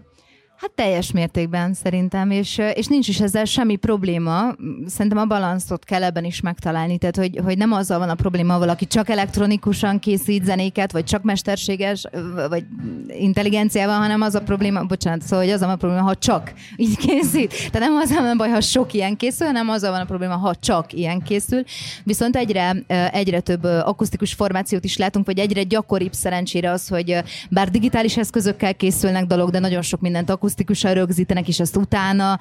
Hát 0.57 0.71
teljes 0.75 1.13
mértékben 1.13 1.75
szerintem, 1.75 2.31
és, 2.31 2.61
és 2.75 2.87
nincs 2.87 3.09
is 3.09 3.21
ezzel 3.21 3.45
semmi 3.45 3.77
probléma. 3.77 4.55
Szerintem 4.87 5.21
a 5.21 5.25
balanszot 5.25 5.85
kell 5.85 6.03
ebben 6.03 6.25
is 6.25 6.41
megtalálni, 6.41 6.99
tehát 6.99 7.17
hogy, 7.17 7.41
hogy 7.45 7.59
nem 7.59 7.73
azzal 7.73 7.99
van 7.99 8.09
a 8.09 8.15
probléma, 8.15 8.59
valaki 8.59 8.87
csak 8.87 9.09
elektronikusan 9.09 9.99
készít 9.99 10.45
zenéket, 10.45 10.93
vagy 10.93 11.05
csak 11.05 11.23
mesterséges, 11.23 12.05
vagy 12.49 12.65
intelligenciával, 13.09 13.97
hanem 13.97 14.21
az 14.21 14.35
a 14.35 14.41
probléma, 14.41 14.85
bocsánat, 14.85 15.23
szóval 15.23 15.45
hogy 15.45 15.55
az 15.55 15.63
a 15.63 15.77
probléma, 15.77 16.03
ha 16.03 16.15
csak 16.15 16.53
így 16.77 16.97
készít. 16.97 17.71
Tehát 17.71 17.89
nem 17.89 17.97
az 17.97 18.11
a 18.11 18.35
baj, 18.37 18.49
ha 18.49 18.61
sok 18.61 18.93
ilyen 18.93 19.17
készül, 19.17 19.47
hanem 19.47 19.69
az 19.69 19.83
van 19.83 20.01
a 20.01 20.05
probléma, 20.05 20.37
ha 20.37 20.55
csak 20.55 20.93
ilyen 20.93 21.23
készül. 21.23 21.63
Viszont 22.05 22.37
egyre, 22.37 22.77
egyre 23.13 23.41
több 23.41 23.65
akusztikus 23.65 24.33
formációt 24.33 24.85
is 24.85 24.97
látunk, 24.97 25.27
vagy 25.27 25.39
egyre 25.39 25.63
gyakoribb 25.63 26.13
szerencsére 26.13 26.71
az, 26.71 26.89
hogy 26.89 27.17
bár 27.51 27.71
digitális 27.71 28.17
eszközökkel 28.17 28.75
készülnek 28.75 29.27
dolog, 29.27 29.51
de 29.51 29.59
nagyon 29.59 29.83
sok 29.83 30.01
mindent 30.01 30.31
akusztikusan 30.47 30.95
rögzítenek, 30.95 31.49
és 31.49 31.61
azt 31.61 31.77
utána 31.77 32.39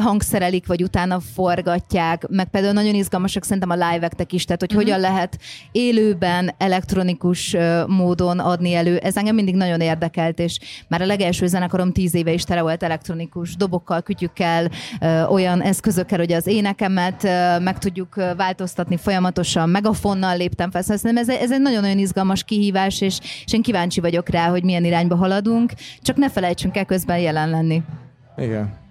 hangszerelik, 0.00 0.66
vagy 0.66 0.82
utána 0.82 1.20
forgatják, 1.34 2.26
meg 2.28 2.48
például 2.50 2.72
nagyon 2.72 2.94
izgalmasak 2.94 3.44
szerintem 3.44 3.70
a 3.70 3.74
live 3.74 4.10
is, 4.28 4.44
tehát 4.44 4.60
hogy 4.60 4.70
uh-huh. 4.72 4.84
hogyan 4.84 5.00
lehet 5.00 5.38
élőben 5.72 6.54
elektronikus 6.58 7.56
módon 7.86 8.38
adni 8.38 8.74
elő. 8.74 8.96
Ez 8.96 9.16
engem 9.16 9.34
mindig 9.34 9.54
nagyon 9.54 9.80
érdekelt, 9.80 10.38
és 10.38 10.58
már 10.88 11.02
a 11.02 11.06
legelső 11.06 11.46
zenekarom 11.46 11.92
tíz 11.92 12.14
éve 12.14 12.32
is 12.32 12.42
tele 12.42 12.62
volt 12.62 12.82
elektronikus 12.82 13.56
dobokkal, 13.56 14.02
kütyükkel, 14.02 14.70
olyan 15.28 15.62
eszközökkel, 15.62 16.18
hogy 16.18 16.32
az 16.32 16.46
énekemet 16.46 17.22
meg 17.62 17.78
tudjuk 17.78 18.14
változtatni 18.36 18.96
folyamatosan, 18.96 19.68
megafonnal 19.68 20.36
léptem 20.36 20.70
fel. 20.70 20.82
Szóval 20.82 21.18
ez, 21.18 21.28
ez 21.28 21.52
egy 21.52 21.60
nagyon-nagyon 21.60 21.98
izgalmas 21.98 22.44
kihívás, 22.44 23.00
és, 23.00 23.18
és 23.44 23.52
én 23.52 23.62
kíváncsi 23.62 24.00
vagyok 24.00 24.28
rá, 24.28 24.48
hogy 24.48 24.64
milyen 24.64 24.84
irányba 24.84 25.16
haladunk, 25.16 25.72
csak 26.02 26.16
ne 26.16 26.30
felejtsünk 26.30 26.76
el 26.76 26.84
közben 26.84 27.18
jelen 27.18 27.43
lenni. 27.50 27.82
Igen. 28.36 28.82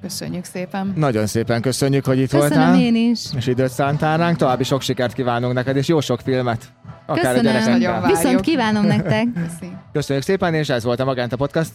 Köszönjük 0.00 0.44
szépen. 0.44 0.92
Nagyon 0.96 1.26
szépen 1.26 1.60
köszönjük, 1.60 2.04
hogy 2.04 2.18
itt 2.18 2.30
Köszönöm 2.30 2.58
voltál. 2.58 2.80
én 2.80 3.10
is. 3.10 3.20
És 3.36 3.46
időt 3.46 3.70
szántál 3.70 4.18
ránk. 4.18 4.36
További 4.36 4.64
sok 4.64 4.80
sikert 4.80 5.12
kívánunk 5.12 5.54
neked, 5.54 5.76
és 5.76 5.88
jó 5.88 6.00
sok 6.00 6.20
filmet. 6.20 6.72
Akár 7.06 7.40
Köszönöm. 7.40 8.02
A 8.02 8.06
Viszont 8.06 8.40
kívánom 8.40 8.84
nektek. 8.84 9.26
Köszönjük 9.92 10.24
szépen, 10.24 10.54
és 10.54 10.68
ez 10.68 10.84
volt 10.84 11.00
a 11.00 11.04
Magenta 11.04 11.36
Podcast 11.36 11.72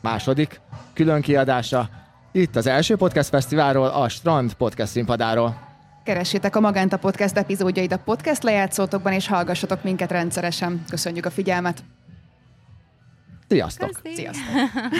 második 0.00 0.60
külön 0.94 1.20
kiadása. 1.20 1.88
Itt 2.32 2.56
az 2.56 2.66
első 2.66 2.96
podcast 2.96 3.28
fesztiválról, 3.28 3.86
a 3.86 4.08
Strand 4.08 4.52
podcast 4.54 4.90
színpadáról. 4.90 5.56
Keressétek 6.04 6.56
a 6.56 6.60
Magenta 6.60 6.96
Podcast 6.96 7.36
epizódjait 7.36 7.92
a 7.92 7.98
podcast 7.98 8.42
lejátszótokban, 8.42 9.12
és 9.12 9.28
hallgassatok 9.28 9.82
minket 9.82 10.10
rendszeresen. 10.10 10.84
Köszönjük 10.90 11.26
a 11.26 11.30
figyelmet! 11.30 11.84
Sziasztok! 13.48 14.00
Sziasztok! 14.14 14.92